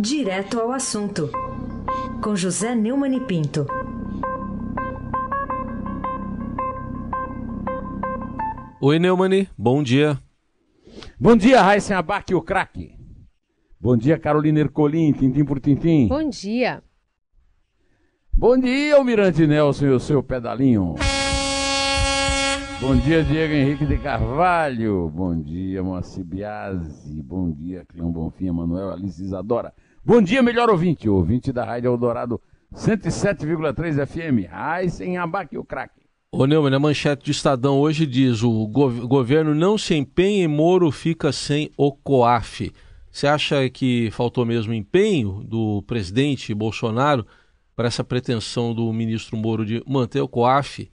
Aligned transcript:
Direto 0.00 0.60
ao 0.60 0.70
assunto, 0.70 1.28
com 2.22 2.36
José 2.36 2.72
Neumann 2.72 3.16
e 3.16 3.20
Pinto. 3.20 3.66
Oi, 8.80 9.00
Neumani, 9.00 9.48
bom 9.58 9.82
dia. 9.82 10.16
Bom 11.18 11.34
dia, 11.34 11.60
Raíssen 11.60 11.96
Abac, 11.96 12.32
o 12.32 12.40
craque. 12.40 12.94
Bom 13.80 13.96
dia, 13.96 14.16
Carolina 14.20 14.60
Ercolim, 14.60 15.12
tintim 15.12 15.44
por 15.44 15.58
tintim. 15.58 16.06
Bom 16.06 16.28
dia. 16.28 16.80
Bom 18.32 18.56
dia, 18.56 18.94
Almirante 18.94 19.48
Nelson 19.48 19.86
e 19.86 19.90
o 19.90 19.98
seu 19.98 20.22
pedalinho. 20.22 20.94
Bom 22.80 22.94
dia, 22.94 23.24
Diego 23.24 23.52
Henrique 23.52 23.84
de 23.84 23.98
Carvalho. 23.98 25.08
Bom 25.08 25.34
dia, 25.42 25.82
Moacir 25.82 26.24
Biasi. 26.24 27.20
Bom 27.20 27.50
dia, 27.50 27.84
Cleão 27.84 28.12
Bonfim, 28.12 28.52
Manuel 28.52 28.92
Alice 28.92 29.20
Isadora. 29.20 29.74
Bom 30.04 30.22
dia, 30.22 30.42
melhor 30.42 30.70
ouvinte, 30.70 31.08
ouvinte 31.08 31.52
da 31.52 31.64
Rádio 31.64 31.88
Eldorado 31.88 32.40
107,3 32.74 34.06
FM. 34.06 34.50
Raíssen 34.50 35.18
Abac, 35.18 35.56
o 35.58 35.64
craque. 35.64 36.02
Ô 36.30 36.46
Neumann, 36.46 36.74
a 36.74 36.78
manchete 36.78 37.24
do 37.24 37.30
Estadão 37.30 37.78
hoje 37.78 38.06
diz 38.06 38.42
o 38.42 38.66
gov 38.68 39.00
governo 39.06 39.54
não 39.54 39.76
se 39.76 39.94
empenha 39.94 40.44
e 40.44 40.48
Moro 40.48 40.90
fica 40.90 41.32
sem 41.32 41.70
o 41.76 41.92
COAF. 41.92 42.72
Você 43.10 43.26
acha 43.26 43.68
que 43.68 44.10
faltou 44.12 44.46
mesmo 44.46 44.72
empenho 44.72 45.42
do 45.44 45.82
presidente 45.82 46.54
Bolsonaro 46.54 47.26
para 47.74 47.88
essa 47.88 48.04
pretensão 48.04 48.74
do 48.74 48.92
ministro 48.92 49.36
Moro 49.36 49.64
de 49.64 49.82
manter 49.86 50.20
o 50.20 50.28
COAF 50.28 50.90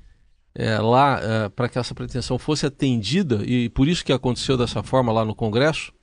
é, 0.54 0.80
lá 0.80 1.20
é, 1.22 1.50
para 1.50 1.70
que 1.70 1.78
essa 1.78 1.94
pretensão 1.94 2.40
fosse 2.40 2.66
atendida 2.66 3.44
e 3.46 3.70
por 3.70 3.88
isso 3.88 4.04
que 4.04 4.14
aconteceu 4.14 4.58
dessa 4.58 4.82
forma 4.82 5.12
lá 5.12 5.24
no 5.24 5.36
Congresso? 5.36 5.94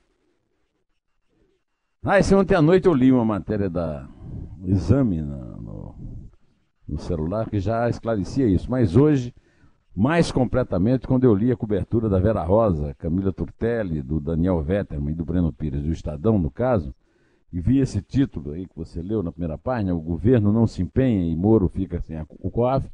Ah, 2.05 2.19
esse 2.19 2.35
ontem 2.35 2.53
à 2.53 2.61
noite 2.61 2.85
eu 2.85 2.93
li 2.93 3.13
uma 3.13 3.23
matéria 3.23 3.69
da 3.69 4.05
exame 4.65 5.21
no, 5.21 5.95
no 6.85 6.97
celular 6.97 7.49
que 7.49 7.61
já 7.61 7.87
esclarecia 7.87 8.45
isso, 8.45 8.69
mas 8.69 8.97
hoje, 8.97 9.33
mais 9.95 10.29
completamente, 10.29 11.07
quando 11.07 11.23
eu 11.23 11.33
li 11.33 11.49
a 11.49 11.55
cobertura 11.55 12.09
da 12.09 12.19
Vera 12.19 12.43
Rosa, 12.43 12.93
Camila 12.95 13.31
Turtelli, 13.31 14.01
do 14.01 14.19
Daniel 14.19 14.61
Vetterman 14.61 15.13
e 15.13 15.15
do 15.15 15.23
Breno 15.23 15.53
Pires, 15.53 15.81
do 15.81 15.93
Estadão, 15.93 16.37
no 16.37 16.51
caso, 16.51 16.93
e 17.53 17.61
vi 17.61 17.79
esse 17.79 18.01
título 18.01 18.51
aí 18.51 18.67
que 18.67 18.75
você 18.75 19.01
leu 19.01 19.23
na 19.23 19.31
primeira 19.31 19.57
página, 19.57 19.95
o 19.95 20.01
governo 20.01 20.51
não 20.51 20.67
se 20.67 20.81
empenha 20.81 21.25
e 21.25 21.33
Moro 21.37 21.69
fica 21.69 22.01
sem 22.01 22.17
a, 22.17 22.25
COAF, 22.25 22.85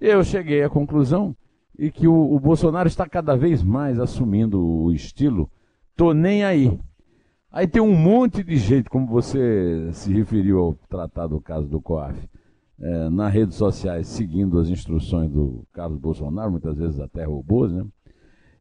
eu 0.00 0.22
cheguei 0.22 0.62
à 0.62 0.70
conclusão 0.70 1.34
e 1.76 1.90
que 1.90 2.06
o, 2.06 2.32
o, 2.32 2.38
Bolsonaro 2.38 2.86
está 2.86 3.08
cada 3.08 3.36
vez 3.36 3.60
mais 3.60 3.98
assumindo 3.98 4.64
o 4.64 4.92
estilo 4.92 5.50
tô 5.96 6.12
nem 6.12 6.44
aí. 6.44 6.78
Aí 7.52 7.66
tem 7.66 7.82
um 7.82 7.94
monte 7.94 8.42
de 8.42 8.56
gente, 8.56 8.88
como 8.88 9.06
você 9.06 9.90
se 9.92 10.10
referiu 10.10 10.58
ao 10.58 10.74
tratar 10.88 11.26
do 11.26 11.38
caso 11.38 11.68
do 11.68 11.82
COAF, 11.82 12.18
é, 12.80 13.10
nas 13.10 13.32
redes 13.32 13.56
sociais, 13.56 14.06
seguindo 14.06 14.58
as 14.58 14.70
instruções 14.70 15.30
do 15.30 15.62
Carlos 15.70 15.98
Bolsonaro, 15.98 16.50
muitas 16.50 16.78
vezes 16.78 16.98
até 16.98 17.24
robôs, 17.24 17.70
né? 17.70 17.84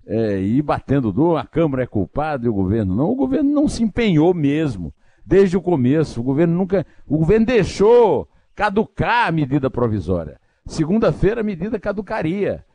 É, 0.05 0.41
e 0.41 0.61
batendo 0.61 1.13
do 1.13 1.37
a 1.37 1.45
Câmara 1.45 1.83
é 1.83 1.87
culpada 1.87 2.45
e 2.45 2.49
o 2.49 2.53
governo 2.53 2.93
não. 2.93 3.09
O 3.09 3.15
governo 3.15 3.49
não 3.49 3.67
se 3.67 3.81
empenhou 3.81 4.33
mesmo, 4.33 4.93
desde 5.25 5.55
o 5.55 5.61
começo. 5.61 6.19
O 6.19 6.23
governo 6.23 6.53
nunca. 6.53 6.85
O 7.07 7.17
governo 7.17 7.45
deixou 7.45 8.27
caducar 8.53 9.27
a 9.27 9.31
medida 9.31 9.69
provisória. 9.69 10.39
Segunda-feira 10.65 11.41
a 11.41 11.43
medida 11.43 11.79
caducaria. 11.79 12.65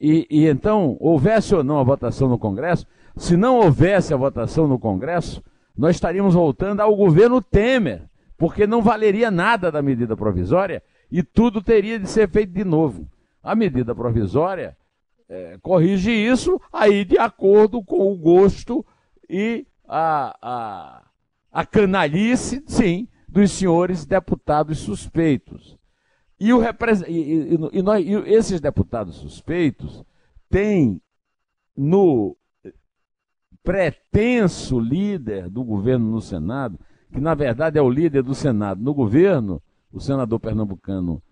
E, 0.00 0.26
e 0.30 0.46
então, 0.46 0.96
houvesse 1.00 1.54
ou 1.54 1.64
não 1.64 1.80
a 1.80 1.84
votação 1.84 2.28
no 2.28 2.38
Congresso, 2.38 2.86
se 3.16 3.36
não 3.36 3.56
houvesse 3.56 4.12
a 4.12 4.16
votação 4.16 4.68
no 4.68 4.78
Congresso, 4.78 5.42
nós 5.76 5.96
estaríamos 5.96 6.34
voltando 6.34 6.80
ao 6.80 6.94
governo 6.94 7.42
Temer, 7.42 8.02
porque 8.36 8.66
não 8.66 8.82
valeria 8.82 9.30
nada 9.30 9.70
da 9.70 9.82
medida 9.82 10.16
provisória 10.16 10.82
e 11.10 11.22
tudo 11.22 11.62
teria 11.62 11.98
de 11.98 12.08
ser 12.08 12.28
feito 12.28 12.52
de 12.52 12.64
novo. 12.64 13.08
A 13.42 13.54
medida 13.54 13.94
provisória 13.94 14.76
é, 15.28 15.58
corrige 15.62 16.10
isso 16.10 16.60
aí 16.72 17.04
de 17.04 17.18
acordo 17.18 17.82
com 17.82 18.12
o 18.12 18.16
gosto 18.16 18.84
e 19.28 19.66
a, 19.88 20.36
a, 20.40 21.02
a 21.52 21.66
canalice, 21.66 22.62
sim, 22.66 23.08
dos 23.28 23.50
senhores 23.52 24.04
deputados 24.04 24.78
suspeitos. 24.78 25.76
E, 26.38 26.52
o 26.52 26.60
e, 26.62 27.12
e, 27.12 27.58
e, 27.72 27.82
nós, 27.82 28.04
e 28.04 28.12
esses 28.32 28.60
deputados 28.60 29.16
suspeitos 29.16 30.04
têm 30.48 31.00
no 31.76 32.36
pretenso 33.64 34.78
líder 34.78 35.48
do 35.48 35.64
governo 35.64 36.10
no 36.10 36.20
Senado, 36.20 36.78
que 37.10 37.18
na 37.18 37.34
verdade 37.34 37.78
é 37.78 37.82
o 37.82 37.88
líder 37.88 38.22
do 38.22 38.34
Senado 38.34 38.82
no 38.82 38.92
governo, 38.92 39.60
o 39.90 39.98
senador 40.00 40.38
pernambucano 40.38 41.22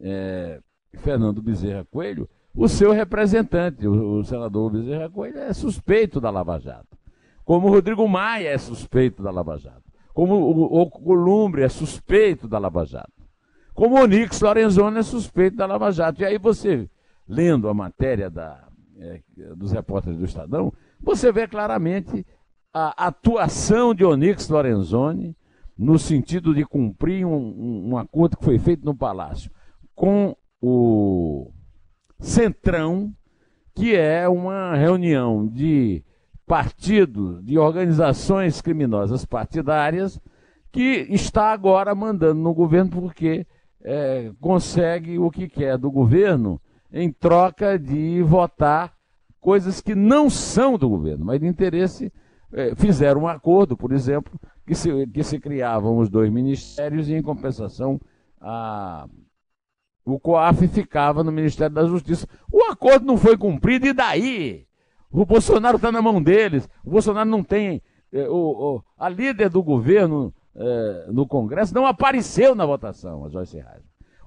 é, 0.00 0.60
Fernando 0.98 1.42
Bezerra 1.42 1.84
Coelho, 1.90 2.28
o 2.54 2.68
seu 2.68 2.92
representante, 2.92 3.86
o, 3.86 4.18
o, 4.18 4.24
senador 4.24 4.70
Bezerra 4.70 5.08
Coelho, 5.10 5.38
é 5.38 5.52
suspeito 5.52 6.20
da 6.20 6.30
Lava 6.30 6.58
Jato. 6.58 6.96
Como 7.44 7.66
o 7.66 7.70
Rodrigo 7.70 8.06
Maia 8.08 8.48
é 8.48 8.58
suspeito 8.58 9.22
da 9.22 9.30
Lava 9.30 9.58
Jato. 9.58 9.82
Como 10.12 10.34
o, 10.34 10.82
o 10.82 10.90
Columbre 10.90 11.62
é 11.62 11.68
suspeito 11.68 12.46
da 12.46 12.58
Lava 12.58 12.84
Jato. 12.84 13.12
Como 13.74 13.96
o 13.96 14.02
Onix 14.02 14.40
Lorenzoni 14.40 14.98
é 14.98 15.02
suspeito 15.02 15.56
da 15.56 15.66
Lava 15.66 15.90
Jato. 15.90 16.20
E 16.22 16.24
aí 16.24 16.38
você, 16.38 16.88
lendo 17.26 17.68
a 17.68 17.74
matéria 17.74 18.28
da, 18.28 18.68
é, 18.98 19.20
dos 19.56 19.72
repórteres 19.72 20.18
do 20.18 20.24
Estadão, 20.24 20.72
você 21.02 21.32
vê 21.32 21.46
claramente 21.46 22.26
a 22.72 23.06
atuação 23.06 23.94
de 23.94 24.04
Onix 24.04 24.48
Lorenzoni 24.48 25.36
no 25.76 25.98
sentido 25.98 26.54
de 26.54 26.64
cumprir 26.64 27.24
um, 27.24 27.36
um, 27.36 27.88
um 27.90 27.98
acordo 27.98 28.36
que 28.36 28.44
foi 28.44 28.58
feito 28.58 28.84
no 28.84 28.94
Palácio 28.94 29.50
com 29.94 30.36
o 30.60 31.50
Centrão, 32.18 33.12
que 33.74 33.96
é 33.96 34.28
uma 34.28 34.74
reunião 34.76 35.46
de 35.46 36.04
partidos, 36.46 37.42
de 37.44 37.58
organizações 37.58 38.60
criminosas 38.60 39.24
partidárias, 39.24 40.20
que 40.72 41.06
está 41.10 41.52
agora 41.52 41.94
mandando 41.94 42.40
no 42.40 42.52
governo 42.52 42.90
porque 42.90 43.46
é, 43.82 44.32
consegue 44.40 45.18
o 45.18 45.30
que 45.30 45.48
quer 45.48 45.78
do 45.78 45.90
governo 45.90 46.60
em 46.92 47.10
troca 47.10 47.78
de 47.78 48.22
votar 48.22 48.92
coisas 49.40 49.80
que 49.80 49.94
não 49.94 50.28
são 50.28 50.76
do 50.76 50.88
governo, 50.88 51.24
mas 51.24 51.40
de 51.40 51.46
interesse. 51.46 52.12
É, 52.52 52.74
fizeram 52.74 53.22
um 53.22 53.28
acordo, 53.28 53.76
por 53.76 53.92
exemplo, 53.92 54.32
que 54.66 54.74
se, 54.74 55.06
que 55.06 55.22
se 55.22 55.38
criavam 55.38 55.98
os 55.98 56.10
dois 56.10 56.30
ministérios 56.30 57.08
e, 57.08 57.14
em 57.14 57.22
compensação, 57.22 58.00
a, 58.40 59.08
o 60.04 60.18
COAF 60.18 60.66
ficava 60.68 61.22
no 61.22 61.30
Ministério 61.30 61.74
da 61.74 61.84
Justiça. 61.84 62.26
O 62.50 62.64
acordo 62.64 63.06
não 63.06 63.16
foi 63.16 63.36
cumprido, 63.36 63.86
e 63.86 63.92
daí? 63.92 64.66
O 65.10 65.24
Bolsonaro 65.24 65.76
está 65.76 65.92
na 65.92 66.02
mão 66.02 66.22
deles. 66.22 66.68
O 66.84 66.90
Bolsonaro 66.90 67.28
não 67.28 67.42
tem. 67.42 67.82
É, 68.12 68.28
o, 68.28 68.34
o, 68.34 68.84
a 68.98 69.08
líder 69.08 69.48
do 69.48 69.62
governo 69.62 70.34
é, 70.54 71.06
no 71.12 71.26
Congresso 71.26 71.74
não 71.74 71.86
apareceu 71.86 72.54
na 72.54 72.66
votação, 72.66 73.24
a 73.24 73.28
Joyce 73.28 73.56
Reis. 73.56 73.84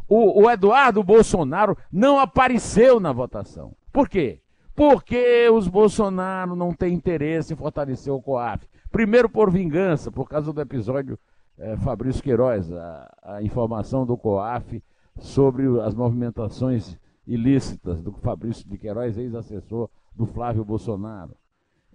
O, 0.07 0.43
o 0.43 0.51
Eduardo 0.51 1.03
Bolsonaro 1.03 1.77
não 1.91 2.19
apareceu 2.19 2.99
na 2.99 3.11
votação. 3.11 3.75
Por 3.91 4.07
quê? 4.09 4.42
Porque 4.75 5.49
os 5.49 5.67
Bolsonaro 5.67 6.55
não 6.55 6.73
têm 6.73 6.93
interesse 6.93 7.53
em 7.53 7.55
fortalecer 7.57 8.11
o 8.11 8.21
COAF. 8.21 8.67
Primeiro 8.91 9.29
por 9.29 9.51
vingança, 9.51 10.11
por 10.11 10.27
causa 10.27 10.51
do 10.51 10.61
episódio 10.61 11.17
é, 11.57 11.77
Fabrício 11.77 12.23
Queiroz, 12.23 12.71
a, 12.71 13.17
a, 13.23 13.43
informação 13.43 14.05
do 14.05 14.17
COAF 14.17 14.83
sobre 15.19 15.65
as 15.81 15.93
movimentações 15.93 16.97
ilícitas 17.27 18.01
do 18.01 18.11
Fabrício 18.13 18.67
de 18.67 18.77
Queiroz, 18.77 19.17
ex-assessor 19.17 19.89
do 20.15 20.25
Flávio 20.25 20.65
Bolsonaro. 20.65 21.35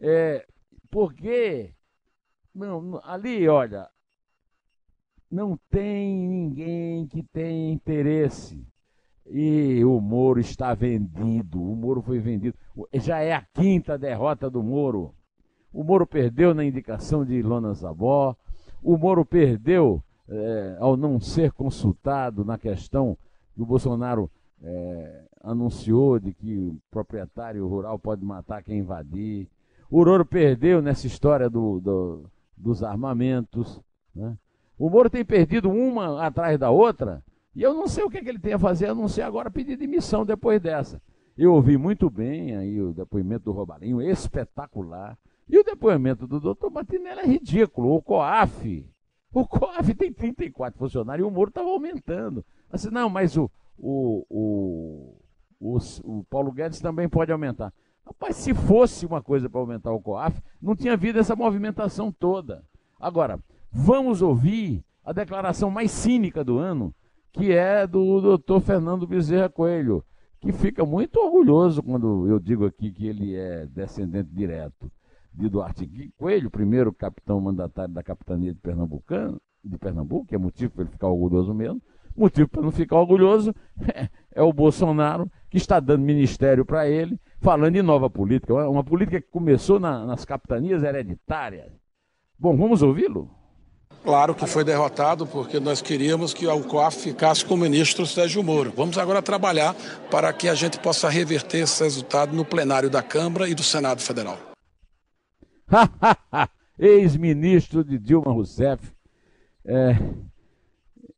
É, 0.01 0.47
porque 0.91 1.75
não, 2.55 3.01
ali, 3.05 3.49
olha, 3.49 3.89
não 5.31 5.59
tem 5.71 6.17
ninguém 6.27 7.07
que 7.07 7.23
tenha 7.23 7.73
interesse. 7.73 8.67
E 9.31 9.85
o 9.85 10.01
Moro 10.01 10.41
está 10.41 10.75
vendido. 10.75 11.63
O 11.63 11.77
Moro 11.77 12.01
foi 12.01 12.19
vendido. 12.19 12.57
Já 12.95 13.21
é 13.21 13.33
a 13.33 13.43
quinta 13.43 13.99
derrota 13.99 14.49
do 14.49 14.63
Moro. 14.63 15.15
O 15.73 15.85
Moro 15.85 16.07
perdeu 16.07 16.55
na 16.55 16.65
indicação 16.65 17.25
de 17.25 17.35
Ilona 17.35 17.75
Zabó. 17.75 18.35
O 18.83 18.97
Moro 18.97 19.25
perdeu 19.25 20.03
é, 20.29 20.77
ao 20.79 20.97
não 20.97 21.21
ser 21.21 21.53
consultado 21.53 22.45
na 22.45 22.59
questão 22.59 23.17
que 23.55 23.63
o 23.63 23.67
Bolsonaro 23.67 24.31
é, 24.63 25.25
anunciou 25.43 26.19
de 26.19 26.33
que 26.33 26.57
o 26.57 26.77
proprietário 26.91 27.67
rural 27.67 27.99
pode 27.99 28.25
matar 28.25 28.63
quem 28.63 28.79
invadir. 28.79 29.49
O 29.91 30.05
Moro 30.05 30.25
perdeu 30.25 30.83
nessa 30.83 31.07
história 31.07 31.49
do, 31.49 31.81
do, 31.81 32.31
dos 32.57 32.83
armamentos. 32.83 33.81
Né? 34.15 34.37
O 34.79 34.89
Moro 34.89 35.11
tem 35.11 35.25
perdido 35.25 35.71
uma 35.71 36.25
atrás 36.25 36.59
da 36.59 36.71
outra, 36.71 37.23
e 37.55 37.63
eu 37.63 37.75
não 37.75 37.89
sei 37.89 38.05
o 38.05 38.11
que, 38.11 38.19
é 38.19 38.23
que 38.23 38.29
ele 38.29 38.39
tem 38.39 38.53
a 38.53 38.59
fazer, 38.59 38.87
a 38.87 38.95
não 38.95 39.09
ser 39.09 39.23
agora 39.23 39.51
pedir 39.51 39.77
demissão 39.77 40.25
depois 40.25 40.61
dessa. 40.61 41.01
Eu 41.37 41.55
ouvi 41.55 41.77
muito 41.77 42.11
bem 42.11 42.57
aí 42.57 42.81
o 42.81 42.93
depoimento 42.93 43.45
do 43.45 43.53
Robalinho, 43.53 44.03
espetacular. 44.03 45.17
E 45.49 45.59
o 45.59 45.65
depoimento 45.65 46.27
do 46.27 46.41
doutor 46.41 46.71
Martinelli 46.71 47.21
é 47.21 47.27
ridículo. 47.27 47.95
O 47.95 48.03
COAF. 48.03 48.85
O 49.33 49.47
COAF 49.47 49.95
tem 49.95 50.13
34 50.13 50.79
funcionários 50.79 51.25
e 51.25 51.29
o 51.29 51.33
Moro 51.33 51.51
estava 51.51 51.69
aumentando. 51.69 52.45
Assim, 52.71 52.91
não, 52.91 53.09
mas 53.09 53.37
o, 53.37 53.51
o, 53.79 54.27
o, 54.29 55.17
o, 55.61 55.79
o 56.05 56.25
Paulo 56.25 56.51
Guedes 56.51 56.81
também 56.81 57.09
pode 57.09 57.31
aumentar. 57.31 57.73
Rapaz, 58.05 58.37
se 58.37 58.53
fosse 58.53 59.07
uma 59.07 59.23
coisa 59.23 59.49
para 59.49 59.61
aumentar 59.61 59.93
o 59.93 60.01
COAF, 60.01 60.43
não 60.61 60.75
tinha 60.75 60.95
havido 60.95 61.19
essa 61.19 61.37
movimentação 61.37 62.11
toda. 62.11 62.65
Agora, 62.99 63.39
vamos 63.71 64.23
ouvir 64.23 64.85
a 65.05 65.13
declaração 65.13 65.71
mais 65.71 65.91
cínica 65.91 66.43
do 66.43 66.59
ano, 66.59 66.93
que 67.33 67.53
é 67.53 67.87
do 67.87 68.21
doutor 68.21 68.61
Fernando 68.61 69.07
Bezerra 69.07 69.49
Coelho, 69.49 70.05
que 70.41 70.53
fica 70.53 70.85
muito 70.85 71.19
orgulhoso 71.19 71.83
quando 71.83 72.27
eu 72.29 72.39
digo 72.39 72.65
aqui 72.65 72.93
que 72.93 73.07
ele 73.07 73.35
é 73.35 73.67
descendente 73.67 74.31
direto 74.33 74.91
de 75.33 75.49
Duarte 75.49 75.89
Coelho, 76.17 76.51
primeiro 76.51 76.93
capitão 76.93 77.41
mandatário 77.41 77.95
da 77.95 78.03
capitania 78.03 78.53
de 78.53 78.61
Pernambucano, 78.61 79.41
de 79.65 79.79
Pernambuco, 79.79 80.27
que 80.27 80.35
é 80.35 80.39
motivo 80.39 80.73
para 80.73 80.83
ele 80.83 80.91
ficar 80.91 81.09
orgulhoso 81.09 81.55
mesmo. 81.55 81.81
Motivo 82.17 82.49
para 82.49 82.63
não 82.63 82.73
ficar 82.73 82.97
orgulhoso 82.97 83.55
é, 83.95 84.09
é 84.35 84.43
o 84.43 84.53
Bolsonaro, 84.53 85.31
que 85.49 85.57
está 85.57 85.79
dando 85.79 86.03
ministério 86.03 86.65
para 86.65 86.89
ele, 86.89 87.19
falando 87.41 87.77
em 87.77 87.83
nova 87.83 88.11
política, 88.11 88.69
uma 88.69 88.83
política 88.83 89.21
que 89.21 89.29
começou 89.29 89.79
na, 89.79 90.05
nas 90.05 90.25
capitanias 90.25 90.83
hereditárias. 90.83 91.71
Bom, 92.37 92.57
vamos 92.57 92.83
ouvi-lo? 92.83 93.31
Claro 94.09 94.35
que 94.35 94.47
foi 94.47 94.65
derrotado 94.65 95.27
porque 95.27 95.61
nós 95.61 95.83
queríamos 95.83 96.33
que 96.33 96.47
o 96.47 96.65
COAF 96.65 96.97
ficasse 96.97 97.45
com 97.45 97.53
o 97.53 97.59
ministro 97.59 98.07
Sérgio 98.07 98.43
Moro. 98.43 98.73
Vamos 98.75 98.97
agora 98.97 99.21
trabalhar 99.21 99.75
para 100.11 100.33
que 100.33 100.49
a 100.49 100.55
gente 100.55 100.81
possa 100.81 101.11
reverter 101.11 101.59
esse 101.59 101.85
resultado 101.85 102.35
no 102.35 102.43
plenário 102.43 102.89
da 102.89 103.03
Câmara 103.03 103.47
e 103.47 103.55
do 103.55 103.63
Senado 103.63 104.01
Federal. 104.01 104.39
Ex-ministro 106.81 107.85
de 107.85 107.99
Dilma 107.99 108.33
Rousseff 108.33 108.83
é, 109.67 109.99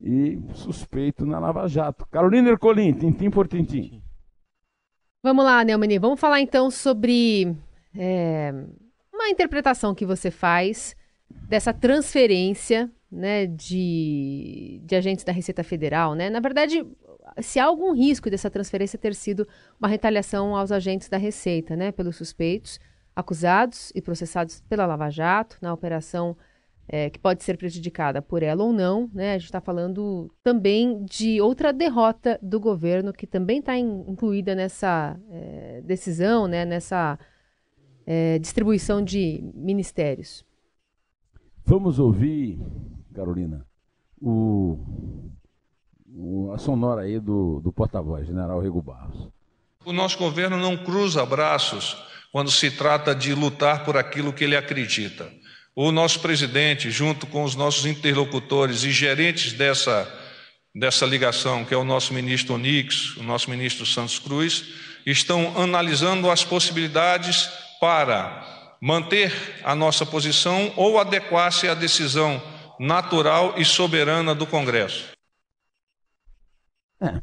e 0.00 0.40
suspeito 0.54 1.25
na 1.25 1.38
Lava 1.38 1.69
Jato. 1.69 2.04
Carolina 2.10 2.50
Ercolim, 2.50 2.92
tintim 2.92 3.31
por 3.31 3.46
tintim. 3.46 4.02
Vamos 5.22 5.44
lá, 5.44 5.62
Neumani, 5.62 5.96
vamos 5.96 6.19
falar 6.19 6.40
então 6.40 6.69
sobre 6.72 7.56
é, 7.96 8.52
uma 9.14 9.28
interpretação 9.28 9.94
que 9.94 10.04
você 10.04 10.28
faz 10.28 10.98
dessa 11.50 11.75
transferência 11.75 12.88
né, 13.11 13.44
de, 13.44 14.81
de 14.85 14.94
agentes 14.94 15.25
da 15.25 15.32
Receita 15.32 15.64
Federal. 15.64 16.14
Né? 16.14 16.31
Na 16.31 16.38
verdade, 16.38 16.87
se 17.41 17.58
há 17.58 17.64
algum 17.64 17.93
risco 17.93 18.31
dessa 18.31 18.49
transferência 18.49 18.97
ter 18.97 19.17
sido 19.17 19.49
uma 19.81 19.88
retaliação 19.88 20.55
aos 20.55 20.70
agentes 20.70 21.08
da 21.08 21.17
Receita, 21.17 21.75
né, 21.75 21.91
pelos 21.91 22.14
suspeitos 22.14 22.79
acusados 23.17 23.91
e 23.97 24.00
processados 24.00 24.61
pela 24.69 24.87
Lava 24.87 25.11
Jato 25.11 25.56
na 25.61 25.75
operação 25.75 26.37
é, 26.87 27.11
que 27.11 27.19
pode 27.19 27.43
ser 27.43 27.58
prejudicada 27.58 28.23
por 28.23 28.44
ela 28.44 28.62
ou 28.62 28.73
não. 28.73 29.11
Né? 29.12 29.31
A 29.35 29.38
gente 29.38 29.47
está 29.47 29.61
falando 29.61 30.32
também 30.44 31.05
de 31.05 31.41
outra 31.41 31.73
derrota 31.73 32.38
do 32.41 32.61
governo 32.61 33.12
que 33.12 33.26
também 33.26 33.58
está 33.58 33.76
incluída 33.76 34.55
nessa 34.55 35.19
é, 35.29 35.81
decisão, 35.85 36.47
né? 36.47 36.64
nessa 36.64 37.19
é, 38.06 38.38
distribuição 38.38 39.02
de 39.02 39.43
ministérios. 39.52 40.49
Vamos 41.64 41.98
ouvir, 41.98 42.58
Carolina, 43.14 43.64
o, 44.20 44.78
o 46.14 46.52
a 46.52 46.58
sonora 46.58 47.02
aí 47.02 47.18
do, 47.18 47.60
do 47.60 47.72
porta-voz, 47.72 48.26
general 48.26 48.60
Rego 48.60 48.82
Barros. 48.82 49.28
O 49.84 49.92
nosso 49.92 50.18
governo 50.18 50.56
não 50.56 50.76
cruza 50.76 51.24
braços 51.24 51.96
quando 52.32 52.50
se 52.50 52.70
trata 52.70 53.14
de 53.14 53.34
lutar 53.34 53.84
por 53.84 53.96
aquilo 53.96 54.32
que 54.32 54.44
ele 54.44 54.56
acredita. 54.56 55.30
O 55.74 55.90
nosso 55.90 56.20
presidente, 56.20 56.90
junto 56.90 57.26
com 57.26 57.44
os 57.44 57.54
nossos 57.54 57.86
interlocutores 57.86 58.84
e 58.84 58.90
gerentes 58.90 59.52
dessa, 59.52 60.06
dessa 60.74 61.06
ligação, 61.06 61.64
que 61.64 61.72
é 61.72 61.76
o 61.76 61.84
nosso 61.84 62.12
ministro 62.12 62.54
Onix, 62.54 63.16
o 63.16 63.22
nosso 63.22 63.48
ministro 63.48 63.86
Santos 63.86 64.18
Cruz, 64.18 64.74
estão 65.06 65.56
analisando 65.56 66.30
as 66.30 66.44
possibilidades 66.44 67.48
para 67.80 68.59
manter 68.80 69.32
a 69.62 69.74
nossa 69.74 70.06
posição 70.06 70.72
ou 70.76 70.98
adequar-se 70.98 71.68
à 71.68 71.74
decisão 71.74 72.40
natural 72.78 73.54
e 73.58 73.64
soberana 73.64 74.34
do 74.34 74.46
Congresso. 74.46 75.12
É, 77.00 77.20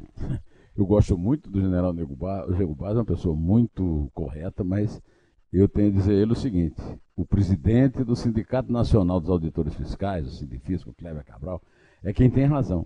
eu 0.78 0.86
gosto 0.86 1.18
muito 1.18 1.50
do 1.50 1.60
general 1.60 1.92
Nego 1.92 2.16
Barros, 2.16 2.56
o 2.60 2.86
é 2.86 2.94
uma 2.94 3.06
pessoa 3.06 3.36
muito 3.36 4.10
correta, 4.14 4.64
mas 4.64 5.02
eu 5.52 5.68
tenho 5.68 5.90
a 5.90 5.92
dizer 5.92 6.14
a 6.14 6.22
ele 6.22 6.34
o 6.34 6.36
seguinte: 6.36 6.82
o 7.16 7.26
presidente 7.26 8.04
do 8.04 8.16
Sindicato 8.16 8.72
Nacional 8.72 9.20
dos 9.20 9.30
Auditores 9.30 9.74
Fiscais, 9.74 10.28
o 10.28 10.32
Sindifisco, 10.32 10.94
Cléber 10.94 11.26
Cabral, 11.26 11.62
é 12.04 12.14
quem 12.14 12.30
tem 12.30 12.46
razão. 12.46 12.86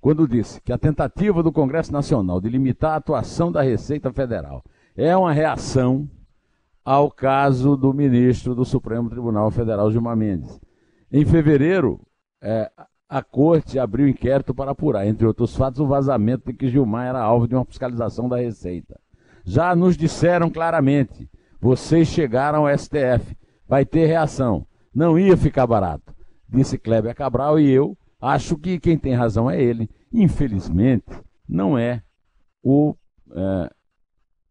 Quando 0.00 0.26
disse 0.28 0.60
que 0.60 0.72
a 0.72 0.78
tentativa 0.78 1.42
do 1.42 1.52
Congresso 1.52 1.92
Nacional 1.92 2.40
de 2.40 2.48
limitar 2.48 2.92
a 2.92 2.96
atuação 2.96 3.50
da 3.50 3.62
Receita 3.62 4.12
Federal 4.12 4.64
é 4.96 5.16
uma 5.16 5.32
reação 5.32 6.08
ao 6.84 7.10
caso 7.10 7.76
do 7.76 7.92
ministro 7.92 8.54
do 8.54 8.64
Supremo 8.64 9.08
Tribunal 9.08 9.50
Federal, 9.50 9.90
Gilmar 9.90 10.16
Mendes. 10.16 10.60
Em 11.10 11.24
fevereiro, 11.24 12.00
é, 12.42 12.70
a 13.08 13.22
corte 13.22 13.78
abriu 13.78 14.08
inquérito 14.08 14.54
para 14.54 14.70
apurar, 14.70 15.06
entre 15.06 15.26
outros 15.26 15.54
fatos, 15.54 15.80
o 15.80 15.86
vazamento 15.86 16.46
de 16.46 16.56
que 16.56 16.68
Gilmar 16.68 17.06
era 17.06 17.20
alvo 17.20 17.46
de 17.46 17.54
uma 17.54 17.64
fiscalização 17.64 18.28
da 18.28 18.38
Receita. 18.38 18.98
Já 19.44 19.74
nos 19.74 19.96
disseram 19.96 20.48
claramente 20.48 21.28
vocês 21.62 22.08
chegaram 22.08 22.66
ao 22.66 22.76
STF. 22.76 23.36
Vai 23.68 23.86
ter 23.86 24.06
reação. 24.06 24.66
Não 24.92 25.16
ia 25.16 25.36
ficar 25.36 25.64
barato. 25.64 26.12
Disse 26.48 26.76
Kleber 26.76 27.14
Cabral 27.14 27.60
e 27.60 27.70
eu 27.70 27.96
acho 28.20 28.58
que 28.58 28.80
quem 28.80 28.98
tem 28.98 29.14
razão 29.14 29.48
é 29.48 29.62
ele. 29.62 29.88
Infelizmente, 30.12 31.06
não 31.48 31.78
é 31.78 32.02
o, 32.64 32.96
é, 33.30 33.70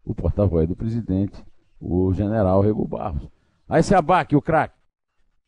o 0.05 0.15
porta-voz 0.15 0.69
do 0.69 0.75
presidente, 0.75 1.43
o 1.81 2.13
general 2.13 2.61
Rego 2.61 2.87
Barros. 2.87 3.27
Aí 3.67 3.81
se 3.81 3.95
abaque 3.95 4.35
o 4.35 4.41
craque. 4.41 4.75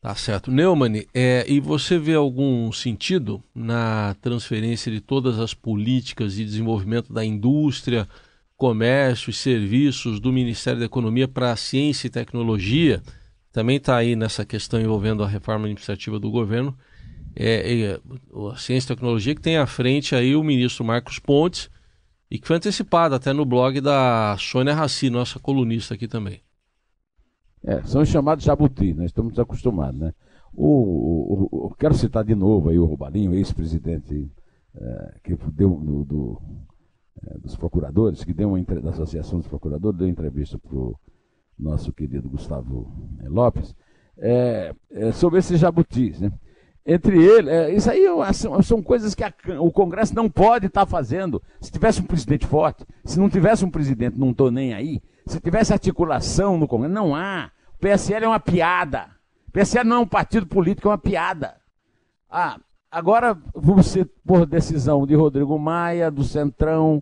Tá 0.01 0.13
certo. 0.15 0.51
Neumann, 0.51 1.05
é, 1.13 1.45
e 1.47 1.61
você 1.61 1.97
vê 1.97 2.13
algum 2.13 2.71
sentido 2.73 3.41
na 3.55 4.15
transferência 4.21 4.91
de 4.91 4.99
todas 4.99 5.39
as 5.39 5.53
políticas 5.53 6.35
de 6.35 6.43
desenvolvimento 6.43 7.13
da 7.13 7.23
indústria, 7.23 8.05
comércio 8.57 9.29
e 9.29 9.33
serviços 9.33 10.19
do 10.19 10.33
Ministério 10.33 10.79
da 10.79 10.85
Economia 10.85 11.27
para 11.27 11.51
a 11.51 11.55
ciência 11.55 12.07
e 12.07 12.09
tecnologia, 12.09 13.01
também 13.51 13.77
está 13.77 13.95
aí 13.95 14.15
nessa 14.15 14.43
questão 14.43 14.81
envolvendo 14.81 15.23
a 15.23 15.27
reforma 15.27 15.65
administrativa 15.65 16.19
do 16.19 16.29
governo, 16.29 16.77
é, 17.33 17.81
é, 17.81 17.99
a 18.51 18.57
ciência 18.57 18.87
e 18.87 18.95
tecnologia 18.95 19.35
que 19.35 19.41
tem 19.41 19.57
à 19.57 19.65
frente 19.65 20.15
aí 20.15 20.35
o 20.35 20.43
ministro 20.43 20.83
Marcos 20.83 21.17
Pontes 21.17 21.69
e 22.33 22.39
que 22.39 22.47
foi 22.47 22.57
antecipado 22.57 23.13
até 23.13 23.31
no 23.31 23.45
blog 23.45 23.79
da 23.79 24.35
Sônia 24.39 24.73
Raci, 24.73 25.07
nossa 25.07 25.37
colunista 25.37 25.93
aqui 25.93 26.07
também. 26.07 26.41
É, 27.63 27.83
são 27.83 28.03
chamados 28.03 28.43
jabuti, 28.43 28.91
nós 28.91 29.05
estamos 29.05 29.37
acostumados, 29.37 29.99
né? 29.99 30.15
O, 30.51 30.65
o, 30.65 31.67
o, 31.67 31.75
quero 31.75 31.93
citar 31.93 32.23
de 32.23 32.33
novo 32.33 32.69
aí 32.69 32.79
o 32.79 32.85
Robalinho, 32.85 33.35
ex-presidente 33.35 34.31
é, 34.75 35.19
que 35.23 35.35
deu 35.51 35.75
do, 35.75 36.03
do 36.05 36.41
é, 37.23 37.37
dos 37.37 37.55
procuradores, 37.55 38.23
que 38.23 38.33
deu 38.33 38.49
uma 38.49 38.63
da 38.81 38.89
Associação 38.89 39.37
dos 39.37 39.47
Procuradores, 39.47 39.99
deu 39.99 40.07
entrevista 40.07 40.57
para 40.57 40.75
o 40.75 40.97
nosso 41.57 41.93
querido 41.93 42.27
Gustavo 42.27 42.91
é, 43.19 43.29
Lopes, 43.29 43.75
é, 44.17 44.73
é, 44.89 45.11
sobre 45.11 45.37
esses 45.37 45.59
jabutis. 45.59 46.19
Né? 46.19 46.31
Entre 46.85 47.17
eles, 47.17 47.49
é, 47.49 47.73
isso 47.73 47.89
aí 47.89 48.05
são, 48.33 48.61
são 48.61 48.83
coisas 48.83 49.15
que 49.15 49.23
a, 49.23 49.33
o 49.59 49.71
Congresso 49.71 50.13
não 50.13 50.29
pode 50.29 50.67
estar 50.67 50.85
tá 50.85 50.91
fazendo. 50.91 51.41
Se 51.61 51.71
tivesse 51.71 52.01
um 52.01 52.05
presidente 52.05 52.45
forte, 52.45 52.85
se 53.05 53.17
não 53.19 53.29
tivesse 53.29 53.63
um 53.63 53.69
presidente, 53.69 54.19
não 54.19 54.31
estou 54.31 54.51
nem 54.51 54.73
aí, 54.73 55.01
se 55.25 55.39
tivesse 55.39 55.71
articulação 55.71 56.57
no 56.57 56.67
Congresso, 56.67 56.93
não 56.93 57.15
há. 57.15 57.51
O 57.75 57.79
PSL 57.79 58.25
é 58.25 58.27
uma 58.27 58.39
piada. 58.39 59.07
O 59.47 59.51
PSL 59.51 59.87
não 59.87 59.97
é 59.97 59.99
um 59.99 60.07
partido 60.07 60.45
político, 60.45 60.87
é 60.87 60.91
uma 60.91 60.97
piada. 60.97 61.55
Ah, 62.29 62.57
Agora, 62.93 63.35
você, 63.55 64.05
por 64.23 64.45
decisão 64.45 65.07
de 65.07 65.15
Rodrigo 65.15 65.57
Maia, 65.57 66.11
do 66.11 66.23
Centrão, 66.23 67.01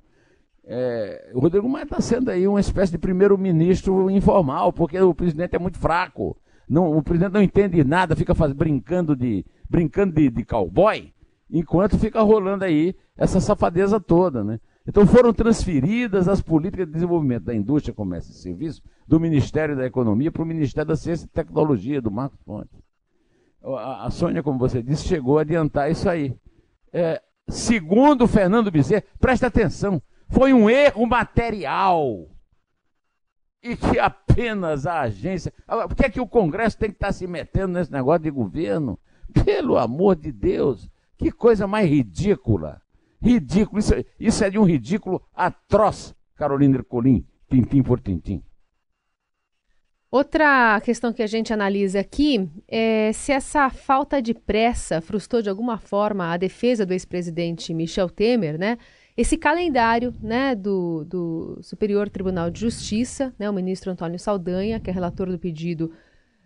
é, 0.63 1.31
o 1.33 1.41
Rodrigo 1.41 1.67
Maia 1.67 1.83
está 1.83 1.99
sendo 1.99 2.31
aí 2.31 2.47
uma 2.47 2.61
espécie 2.61 2.93
de 2.93 2.97
primeiro-ministro 2.97 4.09
informal, 4.09 4.71
porque 4.71 4.97
o 5.01 5.13
presidente 5.13 5.53
é 5.53 5.59
muito 5.59 5.77
fraco. 5.77 6.37
Não, 6.69 6.97
o 6.97 7.03
presidente 7.03 7.33
não 7.33 7.41
entende 7.41 7.83
nada, 7.83 8.15
fica 8.15 8.33
faz, 8.33 8.53
brincando 8.53 9.17
de 9.17 9.45
brincando 9.71 10.13
de, 10.13 10.29
de 10.29 10.43
cowboy, 10.43 11.13
enquanto 11.49 11.97
fica 11.97 12.21
rolando 12.21 12.65
aí 12.65 12.93
essa 13.15 13.39
safadeza 13.39 13.99
toda, 13.99 14.43
né? 14.43 14.59
Então 14.85 15.05
foram 15.07 15.31
transferidas 15.31 16.27
as 16.27 16.41
políticas 16.41 16.87
de 16.87 16.93
desenvolvimento 16.93 17.43
da 17.45 17.55
indústria, 17.55 17.93
comércio 17.93 18.31
e 18.31 18.35
serviço 18.35 18.81
do 19.07 19.19
Ministério 19.19 19.75
da 19.75 19.85
Economia 19.85 20.31
para 20.31 20.41
o 20.41 20.45
Ministério 20.45 20.89
da 20.89 20.95
Ciência 20.95 21.25
e 21.25 21.29
Tecnologia, 21.29 22.01
do 22.01 22.11
Marcos 22.11 22.39
Pontes 22.43 22.81
a, 23.63 24.09
Sônia, 24.09 24.41
como 24.41 24.57
você 24.57 24.81
disse, 24.81 25.07
chegou 25.07 25.37
a 25.37 25.41
adiantar 25.41 25.91
isso 25.91 26.09
aí. 26.09 26.35
É, 26.91 27.21
segundo 27.47 28.27
Fernando 28.27 28.71
Bezerra, 28.71 29.03
presta 29.19 29.47
atenção, 29.47 30.01
foi 30.29 30.51
um 30.53 30.69
erro 30.69 31.05
material. 31.05 32.27
E 33.63 33.75
que 33.75 33.99
apenas 33.99 34.87
a 34.87 35.01
agência. 35.01 35.53
Por 35.67 35.95
que, 35.95 36.05
é 36.05 36.09
que 36.09 36.19
o 36.19 36.27
Congresso 36.27 36.77
tem 36.77 36.89
que 36.89 36.95
estar 36.95 37.13
se 37.13 37.27
metendo 37.27 37.73
nesse 37.73 37.91
negócio 37.91 38.23
de 38.23 38.31
governo? 38.31 38.99
Pelo 39.33 39.77
amor 39.77 40.15
de 40.15 40.31
Deus, 40.31 40.89
que 41.17 41.31
coisa 41.31 41.67
mais 41.67 41.89
ridícula. 41.89 42.81
Ridículo, 43.21 43.79
isso, 43.79 43.93
isso 44.19 44.43
é 44.43 44.49
de 44.49 44.57
um 44.57 44.63
ridículo 44.63 45.21
atroz, 45.33 46.15
Carolina 46.35 46.77
Ercolim, 46.77 47.25
tintim 47.49 47.83
por 47.83 47.99
tintim. 47.99 48.43
Outra 50.11 50.81
questão 50.81 51.13
que 51.13 51.23
a 51.23 51.27
gente 51.27 51.53
analisa 51.53 52.01
aqui 52.01 52.49
é 52.67 53.13
se 53.13 53.31
essa 53.31 53.69
falta 53.69 54.21
de 54.21 54.33
pressa 54.33 54.99
frustrou 54.99 55.41
de 55.41 55.49
alguma 55.49 55.77
forma 55.77 56.33
a 56.33 56.35
defesa 56.35 56.85
do 56.85 56.91
ex-presidente 56.91 57.73
Michel 57.73 58.09
Temer, 58.09 58.59
né? 58.59 58.77
Esse 59.15 59.37
calendário 59.37 60.13
né, 60.21 60.55
do, 60.55 61.05
do 61.05 61.59
Superior 61.61 62.09
Tribunal 62.09 62.49
de 62.49 62.59
Justiça, 62.59 63.33
né, 63.37 63.49
o 63.49 63.53
ministro 63.53 63.91
Antônio 63.91 64.17
Saldanha, 64.17 64.79
que 64.79 64.89
é 64.89 64.93
relator 64.93 65.29
do 65.29 65.37
pedido 65.37 65.91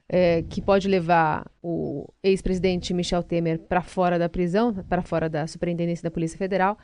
é, 0.08 0.44
que 0.44 0.62
pode 0.62 0.88
levar 0.88 1.50
o 1.62 2.08
ex-presidente 2.24 2.94
Michel 2.94 3.24
Temer 3.24 3.60
para 3.60 3.82
fora 3.82 4.20
da 4.20 4.30
prisão, 4.30 4.74
para 4.74 5.02
fora 5.02 5.30
da 5.30 5.48
Superintendência 5.48 6.04
da 6.04 6.12
Polícia 6.12 6.38
Federal, 6.38 6.78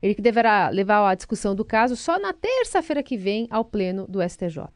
ele 0.00 0.14
que 0.14 0.22
deverá 0.22 0.68
levar 0.70 1.08
a 1.08 1.14
discussão 1.14 1.54
do 1.54 1.64
caso 1.64 1.96
só 1.96 2.18
na 2.18 2.32
terça-feira 2.32 3.02
que 3.02 3.16
vem 3.16 3.46
ao 3.50 3.64
pleno 3.64 4.06
do 4.08 4.22
STJ. 4.26 4.68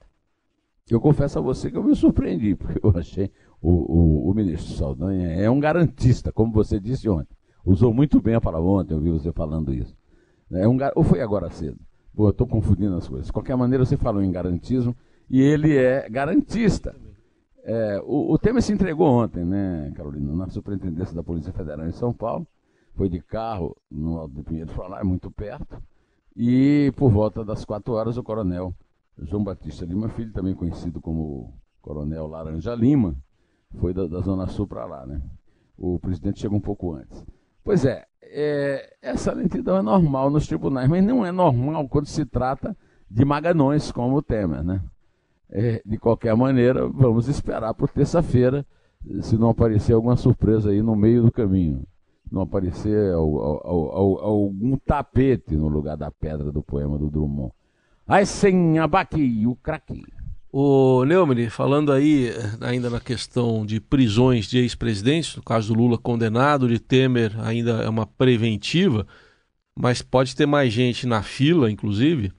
Eu 0.91 1.01
confesso 1.01 1.39
a 1.39 1.43
você 1.43 1.71
que 1.71 1.79
eu 1.79 1.83
me 1.83 1.97
surpreendi, 1.97 2.55
porque 2.55 2.79
eu 2.83 2.93
achei 2.99 3.31
o, 3.61 3.71
o, 3.71 4.31
o 4.31 4.35
ministro 4.35 4.75
Saldanha 4.75 5.29
é 5.41 5.49
um 5.49 5.59
garantista, 5.59 6.31
como 6.31 6.53
você 6.53 6.79
disse 6.79 7.09
ontem. 7.09 7.35
Usou 7.65 7.95
muito 7.95 8.21
bem 8.21 8.35
a 8.35 8.41
palavra 8.41 8.69
ontem, 8.69 8.93
eu 8.93 9.01
vi 9.01 9.11
você 9.11 9.33
falando 9.33 9.73
isso. 9.73 9.97
É 10.53 10.69
um, 10.69 10.77
ou 10.95 11.03
foi 11.03 11.23
agora 11.23 11.49
cedo? 11.51 11.79
Pô, 12.15 12.27
eu 12.27 12.31
estou 12.31 12.47
confundindo 12.47 12.95
as 12.95 13.09
coisas. 13.09 13.27
De 13.27 13.33
qualquer 13.33 13.57
maneira, 13.57 13.85
você 13.85 13.97
falou 13.97 14.23
em 14.23 14.31
garantismo 14.31 14.95
e 15.31 15.41
ele 15.41 15.75
é 15.75 16.07
garantista. 16.11 16.95
É, 17.67 17.99
o, 18.05 18.33
o 18.33 18.39
Temer 18.39 18.63
se 18.63 18.75
entregou 18.75 19.09
ontem, 19.09 19.43
né, 19.43 19.91
Carolina, 19.97 20.35
na 20.35 20.49
superintendência 20.49 21.15
da 21.15 21.23
Polícia 21.23 21.53
Federal 21.53 21.87
em 21.87 21.93
São 21.93 22.13
Paulo. 22.13 22.47
Foi 22.95 23.09
de 23.09 23.21
carro 23.21 23.77
no 23.91 24.19
Alto 24.19 24.35
de 24.35 24.43
Pinheiro 24.43 24.71
lá, 24.89 25.01
é 25.01 25.05
muito 25.05 25.31
perto. 25.31 25.83
E 26.37 26.93
por 26.97 27.11
volta 27.11 27.45
das 27.45 27.65
quatro 27.65 27.95
horas, 27.95 28.17
o 28.19 28.23
coronel 28.23 28.75
João 29.19 29.43
Batista 29.43 29.85
Lima 29.85 30.09
Filho, 30.09 30.33
também 30.33 30.55
conhecido 30.55 31.01
como 31.01 31.55
Coronel 31.81 32.27
Laranja 32.27 32.75
Lima, 32.75 33.17
foi 33.79 33.95
da, 33.95 34.07
da 34.07 34.21
Zona 34.21 34.47
Sul 34.47 34.67
para 34.67 34.85
lá, 34.85 35.07
né? 35.07 35.21
O 35.77 35.99
presidente 35.99 36.41
chegou 36.41 36.59
um 36.59 36.61
pouco 36.61 36.93
antes. 36.93 37.25
Pois 37.65 37.85
é, 37.85 38.05
é, 38.23 38.95
essa 39.01 39.33
lentidão 39.33 39.77
é 39.77 39.83
normal 39.83 40.31
nos 40.31 40.47
tribunais, 40.47 40.89
mas 40.89 41.05
não 41.05 41.25
é 41.25 41.33
normal 41.33 41.89
quando 41.89 42.07
se 42.07 42.27
trata 42.27 42.77
de 43.11 43.25
maganões 43.25 43.91
como 43.91 44.17
o 44.17 44.23
Temer, 44.23 44.63
né? 44.63 44.83
É, 45.51 45.83
de 45.85 45.99
qualquer 45.99 46.35
maneira, 46.37 46.89
vamos 46.89 47.29
esperar 47.29 47.73
por 47.75 47.89
terça-feira, 47.89 48.67
se 49.21 49.37
não 49.37 49.51
aparecer 49.51 49.93
alguma 49.93 50.17
surpresa 50.17 50.71
aí 50.71 50.83
no 50.83 50.97
meio 50.97 51.23
do 51.23 51.31
caminho. 51.31 51.87
Não 52.31 52.43
aparecer 52.43 53.13
algum 53.13 54.77
tapete 54.79 55.55
no 55.55 55.69
lugar 55.69 55.97
da 55.97 56.11
pedra 56.11 56.51
do 56.51 56.63
poema 56.63 56.99
do 56.99 57.11
Drummond. 57.11 57.53
Aí 58.07 58.27
sem 58.27 58.79
abaque, 58.79 59.47
o 59.47 59.55
craque. 59.55 60.03
O 60.57 61.05
Neumann, 61.05 61.51
falando 61.51 61.91
aí 61.91 62.31
ainda 62.61 62.89
na 62.89 63.01
questão 63.01 63.67
de 63.67 63.81
prisões 63.81 64.47
de 64.47 64.59
ex-presidentes, 64.59 65.35
no 65.37 65.43
caso 65.43 65.73
do 65.73 65.81
Lula 65.81 65.99
condenado, 65.99 66.69
de 66.69 66.79
Temer 66.79 67.33
ainda 67.41 67.83
é 67.83 67.89
uma 67.89 68.07
preventiva, 68.07 69.07
mas 69.75 70.01
pode 70.01 70.37
ter 70.37 70.47
mais 70.47 70.73
gente 70.73 71.09
na 71.09 71.23
fila, 71.23 71.71
inclusive. 71.71 72.33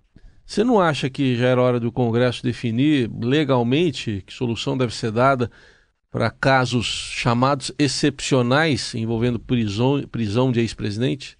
Você 0.46 0.64
não 0.64 0.80
acha 0.80 1.10
que 1.10 1.36
já 1.36 1.48
era 1.48 1.62
hora 1.62 1.80
do 1.80 1.92
Congresso 1.92 2.44
definir 2.44 3.10
legalmente 3.20 4.24
que 4.26 4.34
solução 4.34 4.78
deve 4.78 4.94
ser 4.94 5.12
dada 5.12 5.50
para 6.12 6.30
casos 6.30 6.86
chamados 6.86 7.74
excepcionais 7.80 8.94
envolvendo 8.94 9.40
prisão, 9.40 10.02
prisão 10.10 10.52
de 10.52 10.60
ex-presidente? 10.60 11.38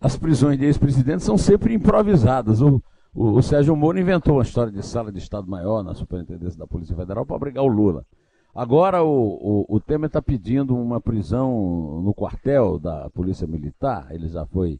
As 0.00 0.16
prisões 0.16 0.58
de 0.58 0.66
ex-presidentes 0.66 1.26
são 1.26 1.36
sempre 1.36 1.74
improvisadas. 1.74 2.60
O, 2.60 2.80
o, 3.12 3.32
o, 3.32 3.42
Sérgio 3.42 3.74
Moro 3.74 3.98
inventou 3.98 4.36
uma 4.36 4.42
história 4.42 4.72
de 4.72 4.84
sala 4.84 5.10
de 5.10 5.18
Estado-Maior 5.18 5.82
na 5.82 5.94
Superintendência 5.94 6.58
da 6.58 6.66
Polícia 6.66 6.94
Federal 6.94 7.26
para 7.26 7.36
abrigar 7.36 7.64
o 7.64 7.68
Lula. 7.68 8.06
Agora 8.54 9.02
o, 9.02 9.64
o, 9.68 9.76
o 9.76 9.80
Temer 9.80 10.06
está 10.06 10.22
pedindo 10.22 10.76
uma 10.76 11.00
prisão 11.00 12.00
no 12.04 12.14
quartel 12.14 12.78
da 12.78 13.10
Polícia 13.10 13.48
Militar. 13.48 14.06
Ele 14.10 14.28
já 14.28 14.46
foi 14.46 14.78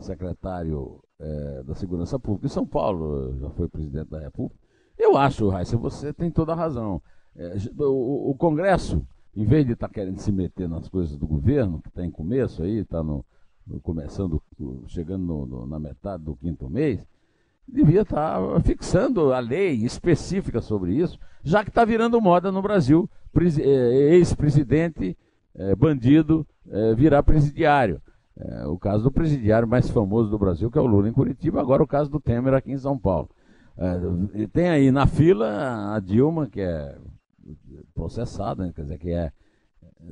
secretário 0.00 1.00
é, 1.22 1.62
da 1.62 1.74
Segurança 1.74 2.18
Pública 2.18 2.46
em 2.46 2.50
São 2.50 2.66
Paulo, 2.66 3.36
já 3.38 3.48
foi 3.50 3.68
presidente 3.68 4.10
da 4.10 4.18
República. 4.18 4.60
Eu 4.98 5.16
acho, 5.16 5.48
Raíssa, 5.48 5.76
você 5.76 6.12
tem 6.12 6.30
toda 6.30 6.52
a 6.52 6.56
razão. 6.56 7.00
É, 7.36 7.54
o, 7.78 8.30
o, 8.30 8.34
Congresso, 8.34 9.06
em 9.34 9.44
vez 9.44 9.64
de 9.64 9.72
estar 9.72 9.86
tá 9.86 9.94
querendo 9.94 10.18
se 10.18 10.32
meter 10.32 10.68
nas 10.68 10.88
coisas 10.88 11.16
do 11.16 11.26
governo, 11.26 11.80
que 11.80 11.88
está 11.88 12.04
em 12.04 12.10
começo 12.10 12.64
aí, 12.64 12.78
está 12.78 13.04
no, 13.04 13.24
no, 13.64 13.80
começando, 13.80 14.42
chegando 14.88 15.24
no, 15.24 15.46
no, 15.46 15.66
na 15.66 15.78
metade 15.78 16.24
do 16.24 16.34
quinto 16.34 16.68
mês, 16.68 17.06
devia 17.68 18.02
estar 18.02 18.40
tá 18.40 18.60
fixando 18.60 19.32
a 19.32 19.38
lei 19.38 19.74
específica 19.84 20.60
sobre 20.60 20.94
isso, 20.94 21.18
já 21.44 21.62
que 21.62 21.70
está 21.70 21.84
virando 21.84 22.20
moda 22.20 22.50
no 22.50 22.60
Brasil, 22.60 23.08
ex-presidente, 23.34 25.16
bandido, 25.78 26.46
virar 26.96 27.22
presidiário. 27.22 28.00
É, 28.36 28.66
o 28.66 28.78
caso 28.78 29.04
do 29.04 29.12
presidiário 29.12 29.68
mais 29.68 29.90
famoso 29.90 30.30
do 30.30 30.38
Brasil, 30.38 30.70
que 30.70 30.78
é 30.78 30.80
o 30.80 30.86
Lula 30.86 31.08
em 31.08 31.12
Curitiba, 31.12 31.60
agora 31.60 31.82
o 31.82 31.86
caso 31.86 32.10
do 32.10 32.20
Temer 32.20 32.54
aqui 32.54 32.72
em 32.72 32.78
São 32.78 32.98
Paulo. 32.98 33.28
É, 33.76 34.46
tem 34.52 34.68
aí 34.68 34.90
na 34.90 35.06
fila 35.06 35.94
a 35.94 36.00
Dilma, 36.00 36.46
que 36.46 36.60
é 36.60 36.96
processada, 37.94 38.64
né, 38.64 38.72
quer 38.74 38.82
dizer, 38.82 38.98
que 38.98 39.10
é 39.10 39.32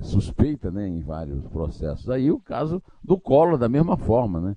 suspeita 0.00 0.70
né, 0.70 0.86
em 0.86 1.00
vários 1.00 1.46
processos. 1.48 2.08
Aí 2.08 2.30
o 2.30 2.38
caso 2.38 2.82
do 3.02 3.18
Collor, 3.18 3.58
da 3.58 3.68
mesma 3.68 3.96
forma. 3.96 4.40
Né? 4.40 4.56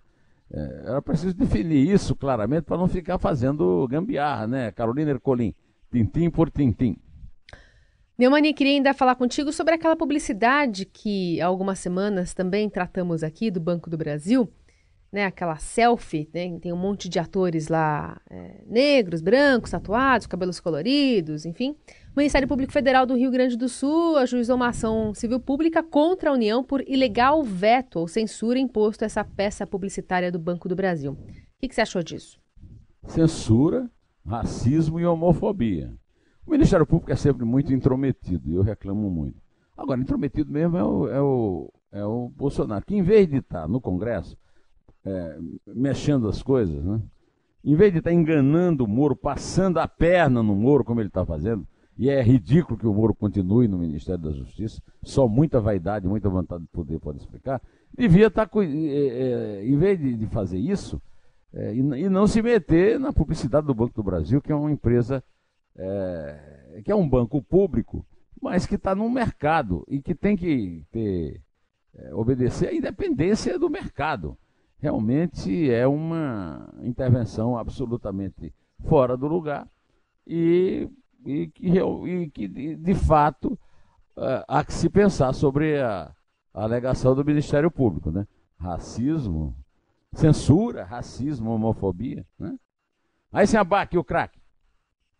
É, 0.51 0.83
era 0.87 1.01
preciso 1.01 1.35
definir 1.35 1.89
isso 1.89 2.15
claramente 2.15 2.63
para 2.63 2.77
não 2.77 2.87
ficar 2.87 3.17
fazendo 3.17 3.87
gambiarra, 3.87 4.45
né? 4.45 4.71
Carolina 4.71 5.11
Ercolim, 5.11 5.53
tintim 5.91 6.29
por 6.29 6.49
tintim. 6.49 6.97
Neumani, 8.17 8.53
queria 8.53 8.73
ainda 8.73 8.93
falar 8.93 9.15
contigo 9.15 9.51
sobre 9.51 9.73
aquela 9.73 9.95
publicidade 9.95 10.85
que 10.85 11.41
há 11.41 11.47
algumas 11.47 11.79
semanas 11.79 12.31
também 12.33 12.69
tratamos 12.69 13.23
aqui 13.23 13.49
do 13.49 13.59
Banco 13.59 13.89
do 13.89 13.97
Brasil, 13.97 14.47
né? 15.11 15.25
Aquela 15.25 15.57
selfie, 15.57 16.29
né? 16.31 16.59
Tem 16.59 16.71
um 16.71 16.77
monte 16.77 17.09
de 17.09 17.17
atores 17.17 17.69
lá, 17.69 18.21
é, 18.29 18.61
negros, 18.67 19.19
brancos, 19.19 19.71
tatuados, 19.71 20.27
cabelos 20.27 20.59
coloridos, 20.59 21.43
enfim. 21.43 21.75
O 22.15 22.17
Ministério 22.17 22.47
Público 22.47 22.71
Federal 22.71 23.07
do 23.07 23.15
Rio 23.15 23.31
Grande 23.31 23.57
do 23.57 23.67
Sul 23.67 24.15
ajuizou 24.17 24.57
uma 24.57 24.67
ação 24.67 25.11
civil 25.15 25.39
pública 25.39 25.81
contra 25.81 26.29
a 26.29 26.33
União 26.33 26.63
por 26.63 26.87
ilegal 26.87 27.43
veto 27.43 27.97
ou 27.97 28.07
censura 28.07 28.59
imposto 28.59 29.03
a 29.03 29.07
essa 29.07 29.23
peça 29.23 29.65
publicitária 29.65 30.31
do 30.31 30.37
Banco 30.37 30.69
do 30.69 30.75
Brasil. 30.75 31.13
O 31.13 31.25
que, 31.59 31.67
que 31.67 31.73
você 31.73 31.81
achou 31.81 32.03
disso? 32.03 32.39
Censura, 33.07 33.89
racismo 34.23 34.99
e 34.99 35.05
homofobia. 35.05 35.91
O 36.45 36.51
Ministério 36.51 36.85
Público 36.85 37.11
é 37.11 37.15
sempre 37.15 37.45
muito 37.45 37.73
intrometido, 37.73 38.49
e 38.49 38.55
eu 38.55 38.61
reclamo 38.61 39.09
muito. 39.09 39.41
Agora, 39.77 39.99
intrometido 39.99 40.51
mesmo 40.51 40.77
é 40.77 40.83
o, 40.83 41.07
é 41.07 41.21
o, 41.21 41.73
é 41.91 42.05
o 42.05 42.29
Bolsonaro, 42.29 42.85
que 42.85 42.95
em 42.95 43.01
vez 43.01 43.27
de 43.27 43.37
estar 43.37 43.67
no 43.67 43.81
Congresso 43.81 44.37
é, 45.05 45.39
mexendo 45.67 46.27
as 46.27 46.41
coisas, 46.41 46.83
né? 46.83 47.01
em 47.63 47.75
vez 47.75 47.91
de 47.91 47.99
estar 47.99 48.11
enganando 48.11 48.83
o 48.83 48.87
Moro, 48.87 49.15
passando 49.15 49.79
a 49.79 49.87
perna 49.87 50.43
no 50.43 50.55
Moro, 50.55 50.83
como 50.83 50.99
ele 50.99 51.07
está 51.07 51.25
fazendo, 51.25 51.65
e 51.97 52.09
é 52.09 52.21
ridículo 52.21 52.77
que 52.77 52.87
o 52.87 52.93
Moro 52.93 53.13
continue 53.13 53.67
no 53.67 53.77
Ministério 53.77 54.21
da 54.21 54.31
Justiça, 54.31 54.81
só 55.03 55.27
muita 55.27 55.61
vaidade, 55.61 56.07
muita 56.07 56.29
vontade 56.29 56.63
de 56.63 56.69
poder 56.69 56.99
pode 56.99 57.19
explicar, 57.19 57.61
devia 57.95 58.27
estar, 58.27 58.49
é, 58.55 58.61
é, 58.65 59.65
em 59.65 59.77
vez 59.77 59.99
de, 59.99 60.25
fazer 60.27 60.57
isso, 60.57 61.01
é, 61.53 61.73
e, 61.75 62.09
não 62.09 62.27
se 62.27 62.41
meter 62.41 62.99
na 62.99 63.13
publicidade 63.13 63.67
do 63.67 63.75
Banco 63.75 63.93
do 63.93 64.03
Brasil, 64.03 64.41
que 64.41 64.51
é 64.51 64.55
uma 64.55 64.71
empresa 64.71 65.23
é, 65.75 66.81
que 66.83 66.91
é 66.91 66.95
um 66.95 67.07
banco 67.07 67.41
público, 67.41 68.05
mas 68.41 68.65
que 68.65 68.75
está 68.75 68.93
no 68.93 69.09
mercado 69.09 69.85
e 69.87 70.01
que 70.01 70.13
tem 70.13 70.35
que 70.35 70.85
ter, 70.91 71.41
é, 71.95 72.13
obedecer 72.13 72.69
à 72.69 72.73
independência 72.73 73.57
do 73.57 73.69
mercado. 73.69 74.37
Realmente 74.79 75.71
é 75.71 75.87
uma 75.87 76.69
intervenção 76.83 77.57
absolutamente 77.57 78.53
fora 78.85 79.15
do 79.15 79.27
lugar 79.27 79.67
e, 80.27 80.89
e, 81.25 81.47
que, 81.47 81.79
e 81.79 82.29
que, 82.29 82.47
de, 82.47 82.93
fato, 82.93 83.57
é, 84.17 84.43
há 84.47 84.63
que 84.63 84.73
se 84.73 84.89
pensar 84.89 85.33
sobre 85.33 85.81
a, 85.81 86.11
a 86.53 86.63
alegação 86.63 87.15
do 87.15 87.23
Ministério 87.23 87.71
Público, 87.71 88.11
né? 88.11 88.27
Racismo, 88.59 89.55
censura, 90.11 90.83
racismo, 90.83 91.51
homofobia, 91.51 92.25
né? 92.37 92.57
Aí 93.31 93.47
se 93.47 93.57
abaque 93.57 93.97
o 93.97 94.03
craque. 94.03 94.42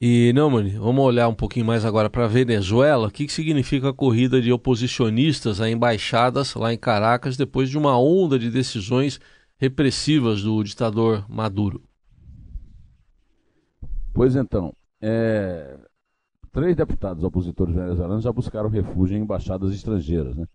E, 0.05 0.33
não, 0.33 0.50
mano, 0.50 0.69
vamos 0.81 1.01
olhar 1.01 1.29
um 1.29 1.33
pouquinho 1.33 1.65
mais 1.65 1.86
agora 1.86 2.10
para 2.10 2.25
a 2.25 2.27
Venezuela. 2.27 3.07
O 3.07 3.10
que, 3.10 3.25
que 3.25 3.31
significa 3.31 3.88
a 3.88 3.93
corrida 3.93 4.41
de 4.41 4.51
oposicionistas 4.51 5.62
a 5.62 5.69
embaixadas 5.69 6.55
lá 6.55 6.74
em 6.74 6.77
Caracas 6.77 7.38
depois 7.38 7.69
de 7.69 7.77
uma 7.77 7.98
onda 7.98 8.38
de 8.38 8.51
decisões 8.51 9.17
repressivas 9.55 10.43
do 10.43 10.62
ditador 10.62 11.25
Maduro? 11.29 11.81
Pois 14.13 14.36
então, 14.36 14.74
é... 15.01 15.79
três 16.51 16.75
deputados 16.75 17.24
opositores 17.24 17.74
venezuelanos 17.74 18.25
já 18.25 18.31
buscaram 18.33 18.67
refúgio 18.67 19.17
em 19.17 19.22
embaixadas 19.22 19.74
estrangeiras, 19.74 20.36
né? 20.36 20.45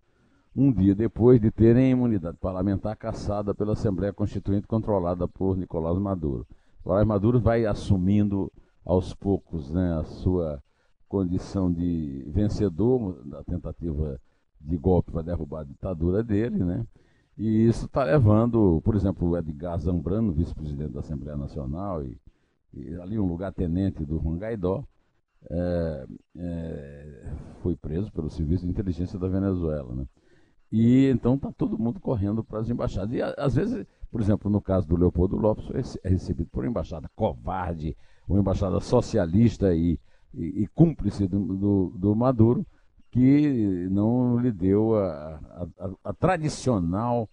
um 0.55 0.71
dia 0.71 0.95
depois 0.95 1.41
de 1.41 1.51
terem 1.51 1.91
imunidade 1.91 2.37
parlamentar 2.39 2.95
caçada 2.99 3.55
pela 3.55 3.73
Assembleia 3.73 4.13
Constituinte 4.13 4.67
controlada 4.67 5.27
por 5.27 5.57
Nicolás 5.57 5.99
Maduro. 5.99 6.47
Nicolás 6.81 7.07
Maduro 7.07 7.41
vai 7.41 7.65
assumindo 7.65 8.53
aos 8.89 9.13
poucos 9.15 9.71
né, 9.71 9.99
a 9.99 10.05
sua 10.05 10.63
condição 11.07 11.71
de 11.71 12.25
vencedor 12.29 13.23
da 13.23 13.45
tentativa 13.45 14.19
de 14.59 14.79
golpe 14.79 15.13
para 15.13 15.21
derrubar 15.21 15.61
a 15.61 15.65
ditadura 15.65 16.23
dele, 16.23 16.65
né? 16.65 16.87
E 17.37 17.67
isso 17.67 17.85
está 17.85 18.03
levando, 18.03 18.81
por 18.83 18.97
exemplo, 18.97 19.29
o 19.29 19.37
Edgar 19.37 19.79
Zambrano, 19.79 20.33
vice-presidente 20.33 20.93
da 20.93 21.01
Assembleia 21.01 21.37
Nacional, 21.37 22.03
e, 22.03 22.19
e, 22.73 22.95
ali 22.97 23.19
um 23.19 23.27
lugar 23.29 23.53
tenente 23.53 24.05
do 24.05 24.19
Juan 24.19 24.39
Guaidó, 24.39 24.83
é, 25.49 26.07
é, 26.37 27.33
foi 27.63 27.77
preso 27.77 28.11
pelo 28.11 28.31
Serviço 28.31 28.65
de 28.65 28.71
Inteligência 28.71 29.19
da 29.19 29.29
Venezuela. 29.29 29.95
Né? 29.95 30.07
E 30.73 31.07
então 31.11 31.35
está 31.35 31.53
todo 31.53 31.79
mundo 31.79 32.01
correndo 32.01 32.43
para 32.43 32.59
as 32.59 32.71
embaixadas. 32.71 33.13
E 33.13 33.23
às 33.23 33.55
vezes, 33.55 33.87
por 34.11 34.21
exemplo, 34.21 34.51
no 34.51 34.61
caso 34.61 34.87
do 34.87 34.97
Leopoldo 34.97 35.37
Lopes, 35.37 35.99
é 36.03 36.09
recebido 36.09 36.49
por 36.51 36.65
uma 36.65 36.71
embaixada 36.71 37.11
covarde, 37.15 37.97
uma 38.27 38.41
embaixada 38.41 38.81
socialista 38.81 39.75
e, 39.75 39.99
e, 40.35 40.63
e 40.63 40.67
cúmplice 40.69 41.27
do, 41.27 41.39
do, 41.57 41.93
do, 41.97 42.17
Maduro, 42.17 42.67
que 43.11 43.89
não 43.91 44.39
lhe 44.39 44.51
deu 44.51 44.97
a, 44.97 45.41
a, 45.79 45.91
a 46.05 46.13
tradicional 46.13 47.29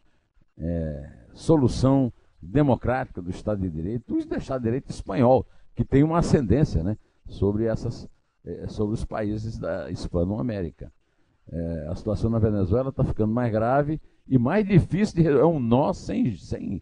é, 0.58 1.12
solução 1.34 2.12
democrática 2.42 3.22
do 3.22 3.30
Estado 3.30 3.62
de 3.62 3.70
Direito, 3.70 4.14
do 4.14 4.36
Estado 4.38 4.62
de 4.62 4.66
Direito 4.66 4.90
espanhol, 4.90 5.46
que 5.76 5.84
tem 5.84 6.04
uma 6.04 6.20
ascendência 6.20 6.84
né, 6.84 6.98
sobre, 7.28 7.66
essas, 7.66 8.08
é, 8.46 8.68
sobre 8.68 8.94
os 8.94 9.04
países 9.04 9.58
da 9.58 9.90
Hispano-América. 9.90 10.92
É, 11.52 11.88
a 11.90 11.96
situação 11.96 12.30
na 12.30 12.40
Venezuela 12.40 12.90
está 12.90 13.04
ficando 13.04 13.34
mais 13.34 13.52
grave 13.52 14.00
e 14.28 14.38
mais 14.38 14.66
difícil 14.68 15.16
de 15.16 15.22
resolver. 15.22 15.44
É 15.44 15.46
um 15.46 15.60
nó 15.60 15.94
sem. 15.94 16.36
sem 16.36 16.82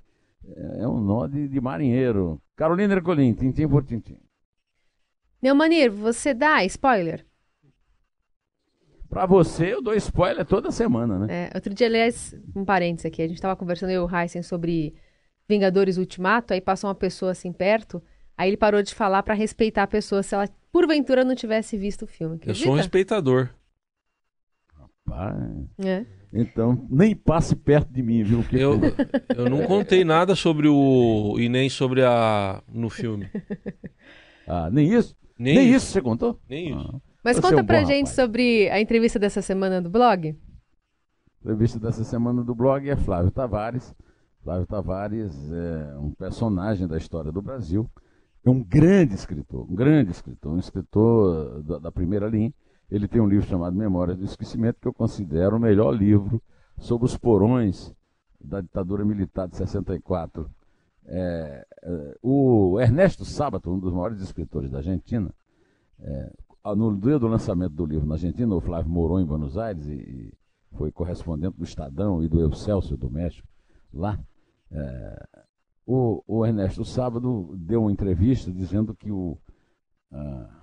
é 0.55 0.87
um 0.87 0.99
nó 0.99 1.27
de, 1.27 1.47
de 1.47 1.61
marinheiro. 1.61 2.41
Carolina 2.55 2.93
Ercolim, 2.93 3.33
tintim 3.33 3.67
por 3.67 3.83
tintim. 3.83 4.17
Neumanir, 5.41 5.91
você 5.91 6.33
dá 6.33 6.63
spoiler? 6.65 7.25
Para 9.09 9.25
você, 9.25 9.73
eu 9.73 9.81
dou 9.81 9.93
spoiler 9.93 10.45
toda 10.45 10.71
semana, 10.71 11.19
né? 11.19 11.27
É, 11.29 11.51
outro 11.53 11.73
dia, 11.73 11.87
aliás, 11.87 12.35
um 12.55 12.65
parênteses 12.65 13.05
aqui, 13.05 13.21
a 13.21 13.27
gente 13.27 13.37
estava 13.37 13.55
conversando, 13.55 13.91
eu 13.91 14.03
e 14.03 14.11
o 14.11 14.17
Heisen, 14.17 14.41
sobre 14.41 14.95
Vingadores 15.47 15.97
Ultimato, 15.97 16.53
aí 16.53 16.59
passou 16.59 16.87
uma 16.87 16.95
pessoa 16.95 17.31
assim 17.31 17.51
perto, 17.51 18.01
aí 18.35 18.49
ele 18.49 18.57
parou 18.57 18.81
de 18.81 18.95
falar 18.95 19.21
para 19.21 19.35
respeitar 19.35 19.83
a 19.83 19.87
pessoa 19.87 20.23
se 20.23 20.33
ela, 20.33 20.49
porventura, 20.71 21.23
não 21.23 21.35
tivesse 21.35 21.77
visto 21.77 22.03
o 22.03 22.07
filme. 22.07 22.37
Acredita? 22.37 22.59
Eu 22.59 22.65
sou 22.65 22.73
um 22.73 22.77
respeitador. 22.77 23.49
Rapaz. 25.13 25.35
É. 25.85 26.05
Então, 26.33 26.87
nem 26.89 27.15
passe 27.15 27.55
perto 27.55 27.93
de 27.93 28.01
mim, 28.01 28.23
viu? 28.23 28.43
Que... 28.43 28.57
Eu, 28.57 28.79
eu 29.35 29.49
não 29.49 29.65
contei 29.67 30.03
nada 30.03 30.35
sobre 30.35 30.67
o. 30.67 31.35
e 31.37 31.47
nem 31.47 31.69
sobre 31.69 32.03
a. 32.03 32.61
no 32.67 32.89
filme. 32.89 33.29
Ah, 34.45 34.69
nem 34.69 34.91
isso? 34.91 35.15
Nem, 35.39 35.55
nem 35.55 35.67
isso. 35.67 35.77
isso. 35.77 35.85
você 35.93 36.01
contou? 36.01 36.37
Nem 36.49 36.75
isso. 36.75 36.91
Ah. 36.93 36.99
Mas 37.23 37.37
você 37.37 37.41
conta 37.43 37.61
é 37.61 37.63
um 37.63 37.65
pra 37.65 37.79
bom, 37.79 37.85
gente 37.85 38.09
rapaz. 38.09 38.15
sobre 38.15 38.69
a 38.69 38.81
entrevista 38.81 39.17
dessa 39.17 39.41
semana 39.41 39.81
do 39.81 39.89
blog. 39.89 40.31
A 40.31 41.39
entrevista 41.39 41.79
dessa 41.79 42.03
semana 42.03 42.43
do 42.43 42.53
blog 42.53 42.89
é 42.89 42.97
Flávio 42.97 43.31
Tavares. 43.31 43.95
Flávio 44.43 44.67
Tavares 44.67 45.33
é 45.49 45.97
um 45.97 46.11
personagem 46.11 46.85
da 46.87 46.97
história 46.97 47.31
do 47.31 47.41
Brasil. 47.41 47.89
É 48.45 48.49
um 48.49 48.61
grande 48.61 49.13
escritor, 49.13 49.65
um 49.71 49.73
grande 49.73 50.11
escritor, 50.11 50.51
um 50.51 50.59
escritor 50.59 51.63
da, 51.63 51.79
da 51.79 51.91
primeira 51.91 52.27
linha 52.27 52.53
ele 52.93 53.07
tem 53.07 53.19
um 53.19 53.27
livro 53.27 53.47
chamado 53.47 53.75
Memórias 53.75 54.19
do 54.19 54.23
Esquecimento, 54.23 54.79
que 54.79 54.87
eu 54.87 54.93
considero 54.93 55.57
o 55.57 55.59
melhor 55.59 55.89
livro 55.91 56.39
sobre 56.77 57.07
os 57.07 57.17
porões 57.17 57.91
da 58.39 58.61
ditadura 58.61 59.03
militar 59.03 59.47
de 59.47 59.57
64. 59.57 60.47
É, 61.05 61.65
é, 61.81 62.17
o 62.21 62.79
Ernesto 62.79 63.25
Sábato, 63.25 63.71
um 63.71 63.79
dos 63.79 63.91
maiores 63.91 64.21
escritores 64.21 64.69
da 64.69 64.77
Argentina, 64.77 65.33
é, 65.99 66.31
no 66.75 66.95
dia 66.95 67.17
do 67.17 67.27
lançamento 67.27 67.73
do 67.73 67.83
livro 67.83 68.05
na 68.05 68.13
Argentina, 68.13 68.53
o 68.53 68.61
Flávio 68.61 68.91
morou 68.91 69.19
em 69.19 69.25
Buenos 69.25 69.57
Aires 69.57 69.87
e, 69.87 69.93
e 69.93 70.33
foi 70.77 70.91
correspondente 70.91 71.57
do 71.57 71.63
Estadão 71.63 72.23
e 72.23 72.27
do 72.27 72.47
Excelsior 72.47 72.95
do 72.95 73.09
México 73.09 73.47
lá. 73.91 74.19
É, 74.71 75.27
o, 75.83 76.23
o 76.27 76.45
Ernesto 76.45 76.85
Sábado 76.85 77.55
deu 77.57 77.81
uma 77.81 77.91
entrevista 77.91 78.51
dizendo 78.51 78.93
que 78.93 79.11
o, 79.11 79.35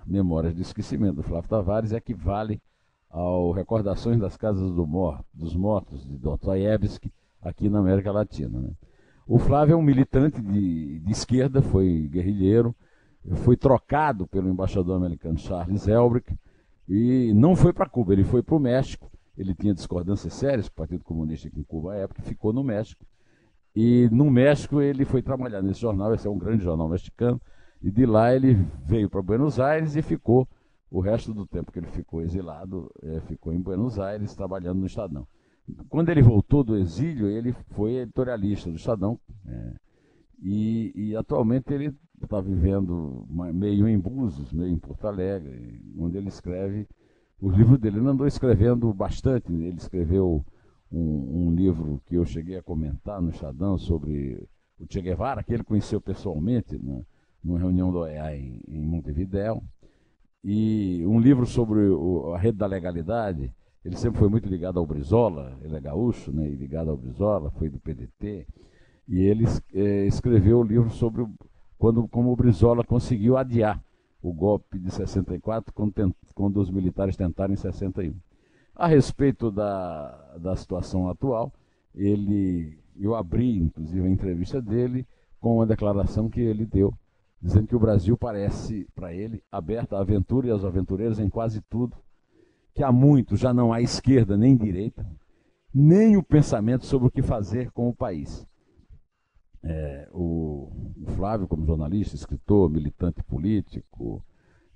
Memórias 0.05 0.55
de 0.55 0.61
Esquecimento, 0.61 1.15
do 1.15 1.23
Flávio 1.23 1.49
Tavares, 1.49 1.91
equivale 1.91 2.61
ao 3.09 3.51
Recordações 3.51 4.19
das 4.19 4.37
Casas 4.37 4.71
do 4.71 4.85
Mor 4.87 5.23
dos 5.33 5.55
Mortos, 5.55 6.05
de 6.05 6.17
Dostoiévski, 6.17 7.11
aqui 7.41 7.69
na 7.69 7.79
América 7.79 8.11
Latina. 8.11 8.59
Né? 8.59 8.69
O 9.27 9.37
Flávio 9.37 9.73
é 9.73 9.75
um 9.75 9.81
militante 9.81 10.41
de, 10.41 10.99
de 10.99 11.11
esquerda, 11.11 11.61
foi 11.61 12.07
guerrilheiro, 12.11 12.75
foi 13.43 13.55
trocado 13.55 14.27
pelo 14.27 14.49
embaixador 14.49 14.95
americano 14.95 15.37
Charles 15.37 15.87
Elbrick 15.87 16.35
e 16.87 17.33
não 17.33 17.55
foi 17.55 17.71
para 17.71 17.87
Cuba, 17.87 18.13
ele 18.13 18.23
foi 18.23 18.41
para 18.41 18.55
o 18.55 18.59
México. 18.59 19.09
Ele 19.37 19.55
tinha 19.55 19.73
discordâncias 19.73 20.33
sérias 20.33 20.67
com 20.67 20.73
o 20.73 20.75
Partido 20.75 21.03
Comunista 21.03 21.49
com 21.49 21.63
Cuba 21.63 21.93
à 21.93 21.97
época, 21.97 22.21
ficou 22.21 22.51
no 22.51 22.63
México. 22.63 23.05
E 23.75 24.09
no 24.11 24.29
México 24.29 24.81
ele 24.81 25.05
foi 25.05 25.21
trabalhar 25.21 25.61
nesse 25.61 25.79
jornal, 25.79 26.13
esse 26.13 26.27
é 26.27 26.29
um 26.29 26.37
grande 26.37 26.63
jornal 26.63 26.89
mexicano, 26.89 27.39
e 27.83 27.89
de 27.89 28.05
lá 28.05 28.35
ele 28.35 28.53
veio 28.85 29.09
para 29.09 29.21
Buenos 29.21 29.59
Aires 29.59 29.95
e 29.95 30.01
ficou, 30.01 30.47
o 30.89 30.99
resto 30.99 31.33
do 31.33 31.45
tempo 31.45 31.71
que 31.71 31.79
ele 31.79 31.87
ficou 31.87 32.21
exilado, 32.21 32.91
é, 33.01 33.21
ficou 33.21 33.53
em 33.53 33.59
Buenos 33.59 33.97
Aires 33.97 34.35
trabalhando 34.35 34.79
no 34.79 34.85
Estadão. 34.85 35.27
Quando 35.89 36.09
ele 36.09 36.21
voltou 36.21 36.63
do 36.63 36.77
exílio, 36.77 37.27
ele 37.27 37.53
foi 37.71 37.95
editorialista 37.95 38.69
do 38.69 38.75
Estadão. 38.75 39.19
É, 39.47 39.73
e, 40.43 40.91
e, 40.95 41.15
atualmente 41.15 41.73
ele 41.73 41.95
está 42.21 42.41
vivendo 42.41 43.25
meio 43.53 43.87
em 43.87 43.97
Búzios, 43.97 44.51
meio 44.51 44.71
em 44.71 44.77
Porto 44.77 45.07
Alegre, 45.07 45.81
onde 45.97 46.17
ele 46.17 46.27
escreve 46.27 46.87
os 47.39 47.55
livros 47.55 47.79
dele. 47.79 47.99
Ele 47.99 48.07
andou 48.07 48.27
escrevendo 48.27 48.93
bastante, 48.93 49.51
ele 49.51 49.77
escreveu 49.77 50.43
um, 50.91 51.47
um 51.47 51.55
livro 51.55 52.01
que 52.05 52.15
eu 52.15 52.25
cheguei 52.25 52.57
a 52.57 52.63
comentar 52.63 53.21
no 53.21 53.29
Estadão 53.29 53.77
sobre 53.77 54.47
o 54.79 54.85
Che 54.89 55.01
Guevara, 55.01 55.43
que 55.43 55.53
ele 55.53 55.63
conheceu 55.63 56.01
pessoalmente, 56.01 56.77
né? 56.77 57.03
Numa 57.43 57.59
reunião 57.59 57.91
do 57.91 57.99
OEA 57.99 58.35
em, 58.35 58.61
em 58.67 58.81
Montevidéu, 58.81 59.63
e 60.43 61.03
um 61.05 61.19
livro 61.19 61.45
sobre 61.45 61.79
o, 61.79 62.33
a 62.33 62.37
rede 62.37 62.57
da 62.57 62.65
legalidade. 62.65 63.53
Ele 63.83 63.95
sempre 63.95 64.19
foi 64.19 64.29
muito 64.29 64.47
ligado 64.47 64.79
ao 64.79 64.85
Brizola, 64.85 65.57
ele 65.61 65.75
é 65.75 65.79
gaúcho, 65.79 66.31
né, 66.31 66.47
e 66.47 66.55
ligado 66.55 66.89
ao 66.89 66.97
Brizola, 66.97 67.49
foi 67.51 67.69
do 67.69 67.79
PDT, 67.79 68.45
e 69.07 69.21
ele 69.21 69.45
é, 69.73 70.05
escreveu 70.05 70.59
o 70.59 70.63
livro 70.63 70.89
sobre 70.91 71.25
quando, 71.77 72.07
como 72.07 72.31
o 72.31 72.35
Brizola 72.35 72.83
conseguiu 72.83 73.37
adiar 73.37 73.83
o 74.21 74.31
golpe 74.31 74.77
de 74.77 74.91
64 74.91 75.73
quando, 75.73 76.15
quando 76.35 76.57
os 76.61 76.69
militares 76.69 77.17
tentaram 77.17 77.53
em 77.53 77.57
61. 77.57 78.13
A 78.75 78.87
respeito 78.87 79.51
da, 79.51 80.37
da 80.39 80.55
situação 80.55 81.09
atual, 81.09 81.51
ele, 81.93 82.77
eu 82.99 83.15
abri, 83.15 83.57
inclusive, 83.57 84.05
a 84.05 84.09
entrevista 84.09 84.61
dele 84.61 85.07
com 85.39 85.55
uma 85.55 85.65
declaração 85.65 86.29
que 86.29 86.39
ele 86.39 86.65
deu 86.65 86.93
dizendo 87.41 87.67
que 87.67 87.75
o 87.75 87.79
Brasil 87.79 88.15
parece, 88.15 88.87
para 88.93 89.13
ele, 89.13 89.43
aberto 89.51 89.95
à 89.95 89.99
aventura 89.99 90.47
e 90.47 90.51
aos 90.51 90.63
aventureiros 90.63 91.19
em 91.19 91.29
quase 91.29 91.61
tudo, 91.61 91.97
que 92.73 92.83
há 92.83 92.91
muito 92.91 93.35
já 93.35 93.53
não 93.53 93.73
há 93.73 93.81
esquerda 93.81 94.37
nem 94.37 94.55
direita, 94.55 95.05
nem 95.73 96.15
o 96.17 96.23
pensamento 96.23 96.85
sobre 96.85 97.07
o 97.07 97.11
que 97.11 97.21
fazer 97.21 97.71
com 97.71 97.89
o 97.89 97.95
país. 97.95 98.45
É, 99.63 100.07
o, 100.11 100.71
o, 101.01 101.05
Flávio, 101.15 101.47
como 101.47 101.65
jornalista, 101.65 102.15
escritor, 102.15 102.69
militante 102.69 103.23
político, 103.23 104.23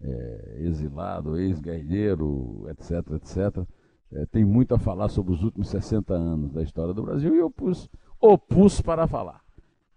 é, 0.01 0.57
exilado, 0.61 1.37
ex-guerrilheiro, 1.37 2.67
etc., 2.69 2.91
etc., 3.13 3.65
é, 4.11 4.25
tem 4.27 4.45
muito 4.45 4.73
a 4.73 4.79
falar 4.79 5.09
sobre 5.09 5.33
os 5.33 5.43
últimos 5.43 5.67
60 5.69 6.13
anos 6.13 6.51
da 6.51 6.61
história 6.61 6.93
do 6.93 7.03
Brasil 7.03 7.35
e 7.35 7.39
eu 7.39 7.49
pus, 7.49 7.89
opus 8.19 8.79
para 8.79 9.07
falar. 9.07 9.44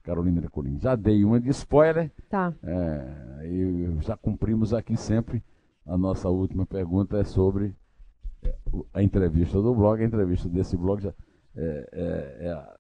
Carolina 0.09 0.41
Ercolim. 0.41 0.79
Já 0.79 0.97
dei 0.97 1.23
uma 1.23 1.39
de 1.39 1.51
spoiler. 1.51 2.11
Tá. 2.31 2.55
É, 2.63 3.47
e 3.47 4.01
já 4.01 4.17
cumprimos 4.17 4.73
aqui 4.73 4.97
sempre. 4.97 5.45
A 5.85 5.99
nossa 5.99 6.31
última 6.31 6.65
pergunta 6.65 7.19
é 7.19 7.25
sobre 7.25 7.77
é, 8.43 8.55
a 8.95 9.03
entrevista 9.03 9.61
do 9.61 9.75
blog. 9.75 10.01
A 10.01 10.07
entrevista 10.07 10.49
desse 10.49 10.79
blog 10.79 11.03
já 11.03 11.13
é, 11.55 11.89
é, 11.93 12.37
é 12.47 12.53
a 12.53 12.75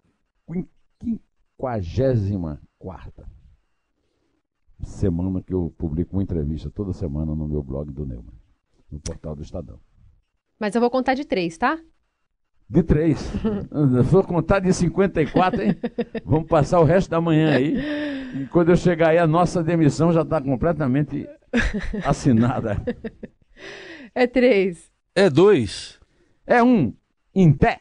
54 1.60 3.26
semana 4.82 5.42
que 5.42 5.52
eu 5.52 5.74
publico 5.76 6.16
uma 6.16 6.22
entrevista 6.22 6.70
toda 6.70 6.94
semana 6.94 7.34
no 7.34 7.46
meu 7.46 7.62
blog 7.62 7.92
do 7.92 8.06
Neumann, 8.06 8.32
no 8.90 9.00
portal 9.00 9.36
do 9.36 9.42
Estadão. 9.42 9.78
Mas 10.58 10.74
eu 10.74 10.80
vou 10.80 10.88
contar 10.90 11.12
de 11.14 11.26
três, 11.26 11.58
tá? 11.58 11.78
De 12.68 12.82
três. 12.82 13.30
Vou 14.04 14.22
contar 14.22 14.60
de 14.60 14.72
54, 14.72 15.62
hein? 15.62 15.76
Vamos 16.24 16.48
passar 16.48 16.80
o 16.80 16.84
resto 16.84 17.08
da 17.08 17.20
manhã 17.20 17.54
aí. 17.54 17.76
E 18.34 18.46
quando 18.46 18.68
eu 18.70 18.76
chegar 18.76 19.08
aí, 19.08 19.18
a 19.18 19.26
nossa 19.26 19.62
demissão 19.62 20.12
já 20.12 20.20
está 20.22 20.40
completamente 20.40 21.26
assinada. 22.04 22.76
É 24.14 24.26
três. 24.26 24.90
É 25.14 25.30
dois. 25.30 25.98
É 26.46 26.62
um. 26.62 26.92
Em 27.34 27.52
pé. 27.52 27.80